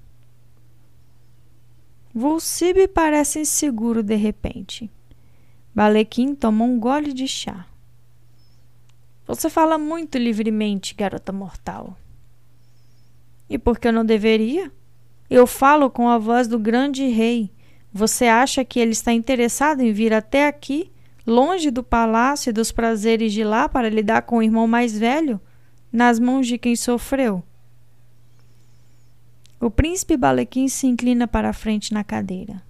[2.12, 4.90] Vulcibe parece inseguro de repente.
[5.72, 7.68] Balequim tomou um gole de chá.
[9.28, 11.96] Você fala muito livremente, garota mortal.
[13.48, 14.70] E por que eu não deveria?
[15.30, 17.50] Eu falo com a voz do grande rei.
[17.92, 20.90] Você acha que ele está interessado em vir até aqui,
[21.26, 25.40] longe do palácio e dos prazeres de lá, para lidar com o irmão mais velho,
[25.92, 27.42] nas mãos de quem sofreu?
[29.60, 32.62] O príncipe Balequim se inclina para a frente na cadeira.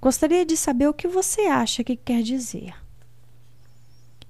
[0.00, 2.74] Gostaria de saber o que você acha que quer dizer.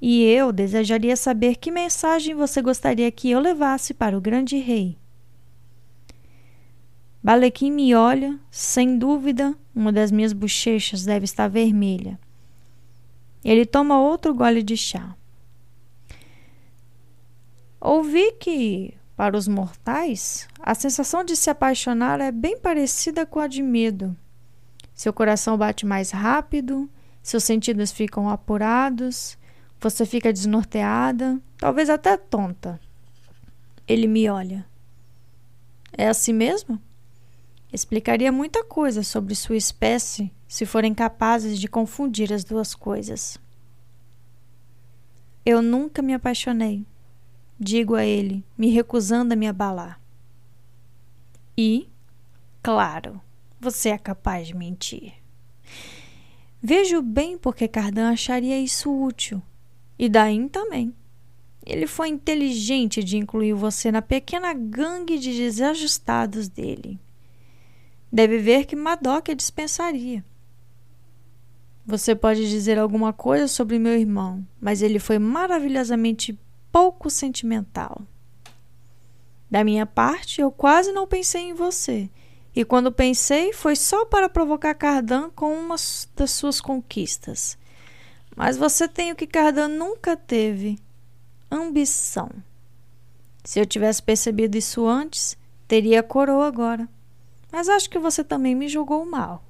[0.00, 4.96] E eu desejaria saber que mensagem você gostaria que eu levasse para o grande rei.
[7.24, 12.20] Balequim me olha, sem dúvida, uma das minhas bochechas deve estar vermelha.
[13.42, 15.16] Ele toma outro gole de chá.
[17.80, 23.46] Ouvi que, para os mortais, a sensação de se apaixonar é bem parecida com a
[23.46, 24.14] de medo.
[24.94, 26.90] Seu coração bate mais rápido,
[27.22, 29.38] seus sentidos ficam apurados,
[29.80, 32.78] você fica desnorteada, talvez até tonta.
[33.88, 34.66] Ele me olha.
[35.90, 36.78] É assim mesmo?
[37.74, 43.36] Explicaria muita coisa sobre sua espécie se forem capazes de confundir as duas coisas.
[45.44, 46.86] Eu nunca me apaixonei,
[47.58, 50.00] digo a ele, me recusando a me abalar.
[51.58, 51.88] E,
[52.62, 53.20] claro,
[53.58, 55.12] você é capaz de mentir.
[56.62, 59.42] Vejo bem porque Cardan acharia isso útil.
[59.98, 60.94] E Daim também.
[61.66, 67.00] Ele foi inteligente de incluir você na pequena gangue de desajustados dele.
[68.14, 70.24] Deve ver que Madoc a dispensaria.
[71.84, 76.38] Você pode dizer alguma coisa sobre meu irmão, mas ele foi maravilhosamente
[76.70, 78.02] pouco sentimental.
[79.50, 82.08] Da minha parte, eu quase não pensei em você
[82.54, 85.74] e quando pensei, foi só para provocar Cardan com uma
[86.14, 87.58] das suas conquistas.
[88.36, 90.78] Mas você tem o que Cardan nunca teve:
[91.50, 92.30] ambição.
[93.42, 95.36] Se eu tivesse percebido isso antes,
[95.66, 96.88] teria coroa agora.
[97.54, 99.44] Mas acho que você também me julgou mal.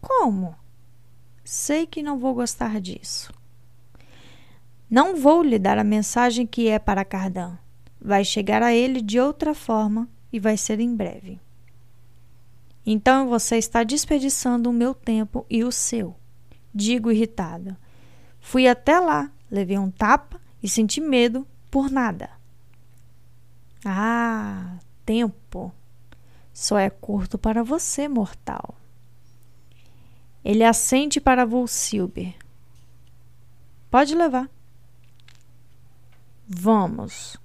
[0.00, 0.56] Como?
[1.44, 3.30] Sei que não vou gostar disso.
[4.88, 7.58] Não vou lhe dar a mensagem que é para Cardan.
[8.00, 11.38] Vai chegar a ele de outra forma e vai ser em breve.
[12.86, 16.16] Então você está desperdiçando o meu tempo e o seu.
[16.74, 17.78] Digo irritada.
[18.40, 22.30] Fui até lá, levei um tapa e senti medo por nada.
[23.84, 25.74] Ah, tempo.
[26.58, 28.74] Só é curto para você, mortal.
[30.44, 32.34] Ele assente para Volsilber.
[33.90, 34.50] Pode levar.
[36.48, 37.36] Vamos,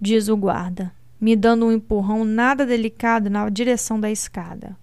[0.00, 4.76] diz o guarda me dando um empurrão nada delicado na direção da escada.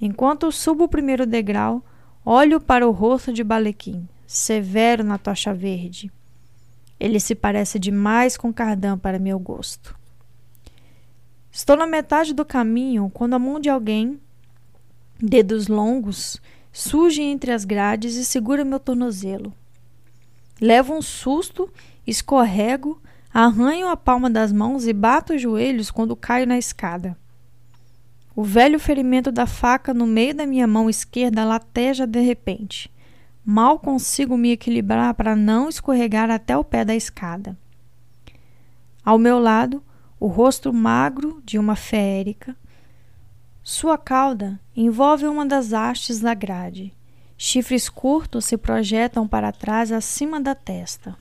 [0.00, 1.84] Enquanto subo o primeiro degrau,
[2.24, 6.10] olho para o rosto de Balequim, severo na tocha verde.
[6.98, 9.96] Ele se parece demais com Cardan para meu gosto.
[11.56, 14.20] Estou na metade do caminho quando a mão de alguém,
[15.18, 16.38] dedos longos,
[16.70, 19.54] surge entre as grades e segura meu tornozelo.
[20.60, 21.72] Levo um susto
[22.06, 23.00] escorrego,
[23.32, 27.16] arranho a palma das mãos e bato os joelhos quando caio na escada.
[28.34, 32.92] O velho ferimento da faca no meio da minha mão esquerda lateja de repente.
[33.42, 37.56] Mal consigo me equilibrar para não escorregar até o pé da escada.
[39.02, 39.82] Ao meu lado,
[40.18, 42.56] o rosto magro de uma férica.
[43.62, 46.94] Sua cauda envolve uma das hastes da grade.
[47.36, 51.16] Chifres curtos se projetam para trás acima da testa.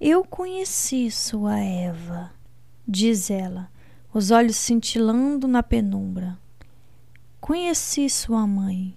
[0.00, 2.32] Eu conheci sua Eva,
[2.88, 3.70] diz ela,
[4.12, 6.38] os olhos cintilando na penumbra.
[7.40, 8.96] Conheci sua mãe.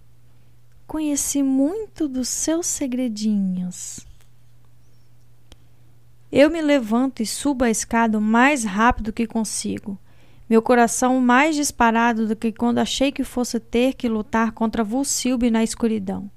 [0.88, 4.06] Conheci muito dos seus segredinhos.
[6.38, 9.98] Eu me levanto e subo a escada o mais rápido que consigo.
[10.50, 15.50] Meu coração mais disparado do que quando achei que fosse ter que lutar contra Vulsilbe
[15.50, 16.30] na escuridão.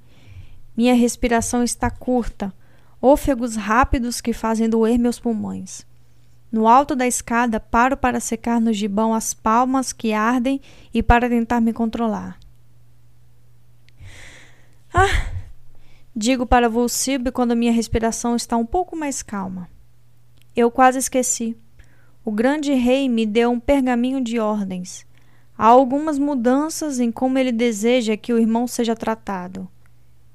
[0.76, 2.54] Minha respiração está curta,
[3.00, 5.84] ofegos rápidos que fazem doer meus pulmões.
[6.52, 10.60] No alto da escada, paro para secar no gibão as palmas que ardem
[10.94, 12.38] e para tentar me controlar.
[14.94, 15.32] Ah!
[16.14, 19.68] Digo para Vulsilbe quando minha respiração está um pouco mais calma.
[20.54, 21.56] Eu quase esqueci.
[22.24, 25.06] O grande rei me deu um pergaminho de ordens.
[25.56, 29.68] Há algumas mudanças em como ele deseja que o irmão seja tratado.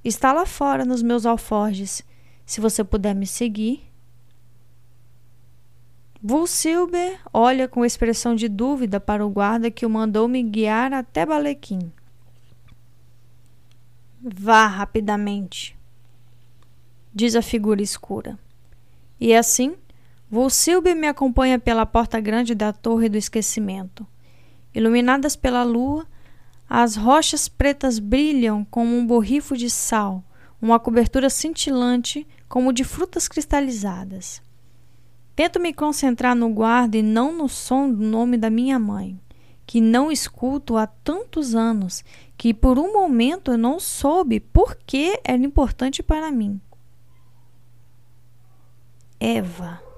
[0.03, 2.03] Está lá fora nos meus alforjes.
[2.45, 3.83] Se você puder me seguir.
[6.21, 11.25] Vulsilber olha com expressão de dúvida para o guarda que o mandou me guiar até
[11.25, 11.91] Balequim.
[14.21, 15.77] Vá rapidamente,
[17.13, 18.39] diz a figura escura.
[19.19, 19.75] E assim
[20.33, 24.03] Vulsilbe me acompanha pela porta grande da Torre do Esquecimento.
[24.73, 26.07] Iluminadas pela lua,
[26.67, 30.23] as rochas pretas brilham como um borrifo de sal,
[30.59, 34.41] uma cobertura cintilante como de frutas cristalizadas.
[35.35, 39.21] Tento me concentrar no guarda e não no som do nome da minha mãe,
[39.67, 42.03] que não escuto há tantos anos
[42.35, 46.59] que por um momento eu não soube por que era importante para mim.
[49.19, 49.92] Eva.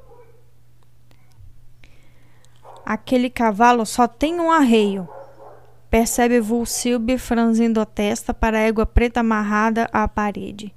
[2.85, 5.09] Aquele cavalo só tem um arreio.
[5.89, 10.71] Percebe Vulsilbe franzindo a testa para a égua preta amarrada à parede.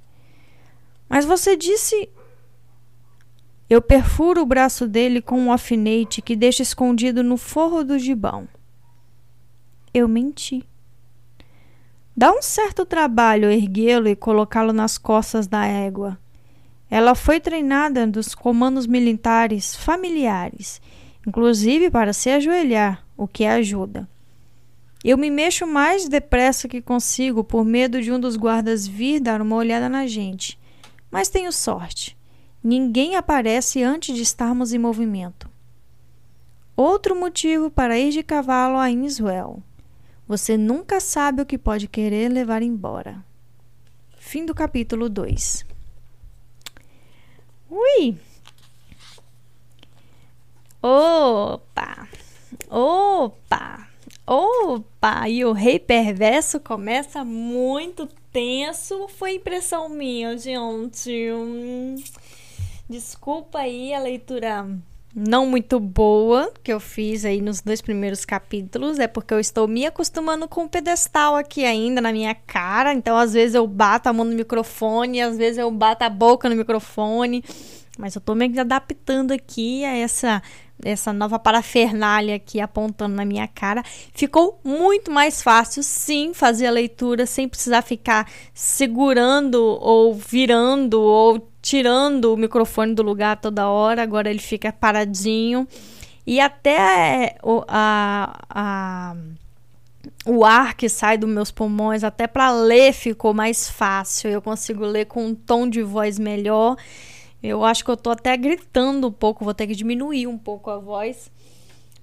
[1.07, 2.09] Mas você disse.
[3.69, 8.47] Eu perfuro o braço dele com um alfinete que deixa escondido no forro do gibão.
[9.93, 10.67] Eu menti.
[12.17, 16.17] Dá um certo trabalho erguê-lo e colocá-lo nas costas da égua.
[16.89, 20.81] Ela foi treinada dos comandos militares familiares
[21.29, 24.09] inclusive para se ajoelhar, o que ajuda.
[25.03, 29.39] Eu me mexo mais depressa que consigo por medo de um dos guardas vir dar
[29.39, 30.59] uma olhada na gente.
[31.11, 32.17] Mas tenho sorte.
[32.63, 35.47] Ninguém aparece antes de estarmos em movimento.
[36.75, 39.61] Outro motivo para ir de cavalo a Inswell.
[40.27, 43.23] Você nunca sabe o que pode querer levar embora.
[44.17, 45.63] Fim do capítulo 2.
[47.69, 48.17] Ui!
[50.81, 52.07] Opa!
[52.69, 53.87] Opa!
[54.25, 55.27] Opa!
[55.27, 59.09] E o rei perverso começa muito tenso.
[59.09, 61.35] Foi impressão minha, gente.
[62.89, 64.65] Desculpa aí a leitura
[65.13, 68.99] não muito boa que eu fiz aí nos dois primeiros capítulos.
[68.99, 72.93] É porque eu estou me acostumando com o pedestal aqui ainda na minha cara.
[72.93, 76.47] Então, às vezes eu bato a mão no microfone, às vezes eu bato a boca
[76.47, 77.43] no microfone.
[77.99, 80.41] Mas eu tô me adaptando aqui a essa
[80.81, 86.71] essa nova parafernália aqui apontando na minha cara, ficou muito mais fácil, sim, fazer a
[86.71, 94.01] leitura sem precisar ficar segurando ou virando ou tirando o microfone do lugar toda hora.
[94.01, 95.67] Agora ele fica paradinho
[96.25, 99.15] e até o, a, a,
[100.25, 104.29] o ar que sai dos meus pulmões, até para ler ficou mais fácil.
[104.29, 106.77] Eu consigo ler com um tom de voz melhor.
[107.41, 110.69] Eu acho que eu tô até gritando um pouco, vou ter que diminuir um pouco
[110.69, 111.31] a voz.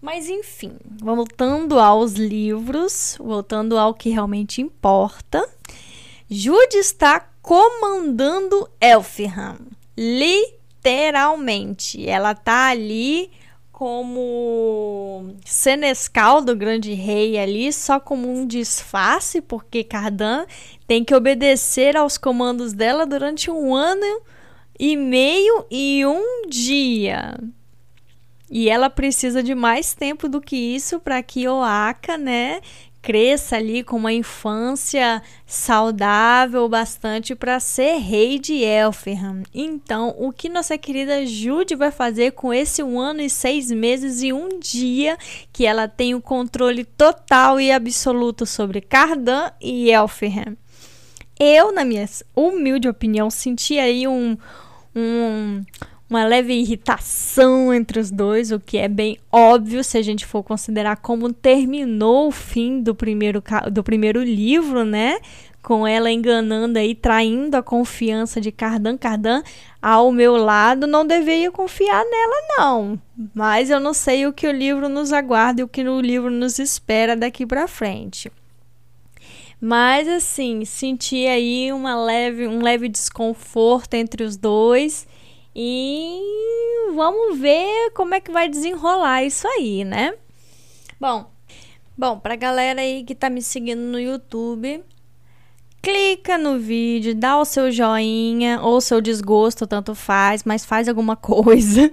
[0.00, 5.48] Mas enfim, voltando aos livros, voltando ao que realmente importa.
[6.28, 9.58] Jude está comandando Elfham,
[9.96, 12.08] literalmente.
[12.08, 13.30] Ela tá ali
[13.72, 20.46] como senescal do grande rei ali, só como um disfarce, porque Cardan
[20.86, 24.22] tem que obedecer aos comandos dela durante um ano
[24.78, 27.38] e meio e um dia.
[28.48, 32.60] E ela precisa de mais tempo do que isso para que Oaka, né,
[33.06, 39.44] cresça ali com uma infância saudável bastante para ser rei de Elferham.
[39.54, 44.22] Então, o que nossa querida Jude vai fazer com esse um ano e seis meses
[44.22, 45.16] e um dia
[45.52, 50.56] que ela tem o controle total e absoluto sobre Cardan e Elferham?
[51.38, 54.36] Eu, na minha humilde opinião, senti aí um,
[54.96, 55.62] um
[56.08, 60.42] uma leve irritação entre os dois, o que é bem óbvio se a gente for
[60.42, 63.42] considerar como terminou o fim do primeiro,
[63.72, 65.18] do primeiro livro, né?
[65.60, 68.96] Com ela enganando aí, traindo a confiança de Cardan.
[68.96, 69.42] Cardan,
[69.82, 73.02] ao meu lado, não deveria confiar nela, não.
[73.34, 76.30] Mas eu não sei o que o livro nos aguarda e o que o livro
[76.30, 78.30] nos espera daqui para frente.
[79.60, 85.06] Mas assim, senti aí uma leve, um leve desconforto entre os dois
[85.54, 86.20] e
[86.94, 90.14] vamos ver como é que vai desenrolar isso aí, né?
[91.00, 91.30] Bom,
[91.96, 94.84] bom, pra galera aí que tá me seguindo no YouTube,
[95.82, 101.14] clica no vídeo, dá o seu joinha ou seu desgosto, tanto faz, mas faz alguma
[101.16, 101.90] coisa.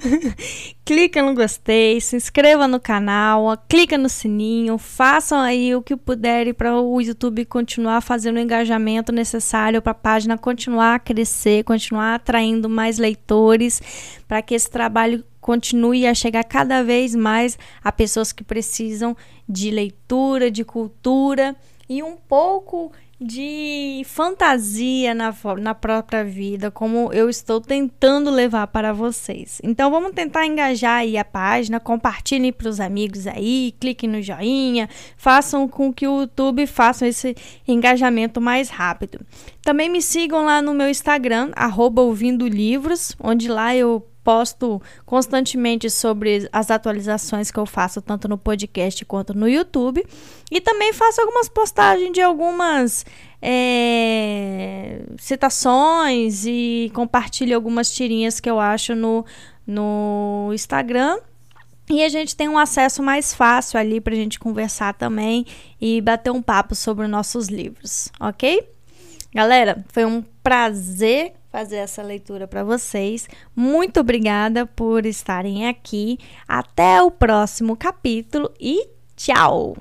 [0.84, 6.54] clica no gostei, se inscreva no canal, clica no sininho, façam aí o que puderem
[6.54, 12.16] para o YouTube continuar fazendo o engajamento necessário para a página continuar a crescer, continuar
[12.16, 13.82] atraindo mais leitores,
[14.28, 19.16] para que esse trabalho continue a chegar cada vez mais a pessoas que precisam
[19.48, 21.56] de leitura, de cultura
[21.88, 22.92] e um pouco
[23.24, 29.62] de fantasia na, na própria vida, como eu estou tentando levar para vocês.
[29.64, 34.90] Então vamos tentar engajar aí a página, compartilhem para os amigos aí, cliquem no joinha,
[35.18, 37.36] façam com que o YouTube faça esse
[37.68, 39.20] engajamento mais rápido.
[39.62, 41.52] Também me sigam lá no meu Instagram,
[42.02, 48.38] ouvindo livros, onde lá eu posto constantemente sobre as atualizações que eu faço tanto no
[48.38, 50.06] podcast quanto no YouTube.
[50.52, 53.06] E também faço algumas postagens de algumas
[53.42, 59.26] é, citações e compartilho algumas tirinhas que eu acho no,
[59.68, 61.20] no Instagram.
[61.90, 65.46] E a gente tem um acesso mais fácil ali para a gente conversar também
[65.82, 68.66] e bater um papo sobre nossos livros, ok?
[69.34, 73.30] Galera, foi um prazer fazer essa leitura para vocês.
[73.56, 76.18] Muito obrigada por estarem aqui.
[76.48, 79.78] Até o próximo capítulo e tchau!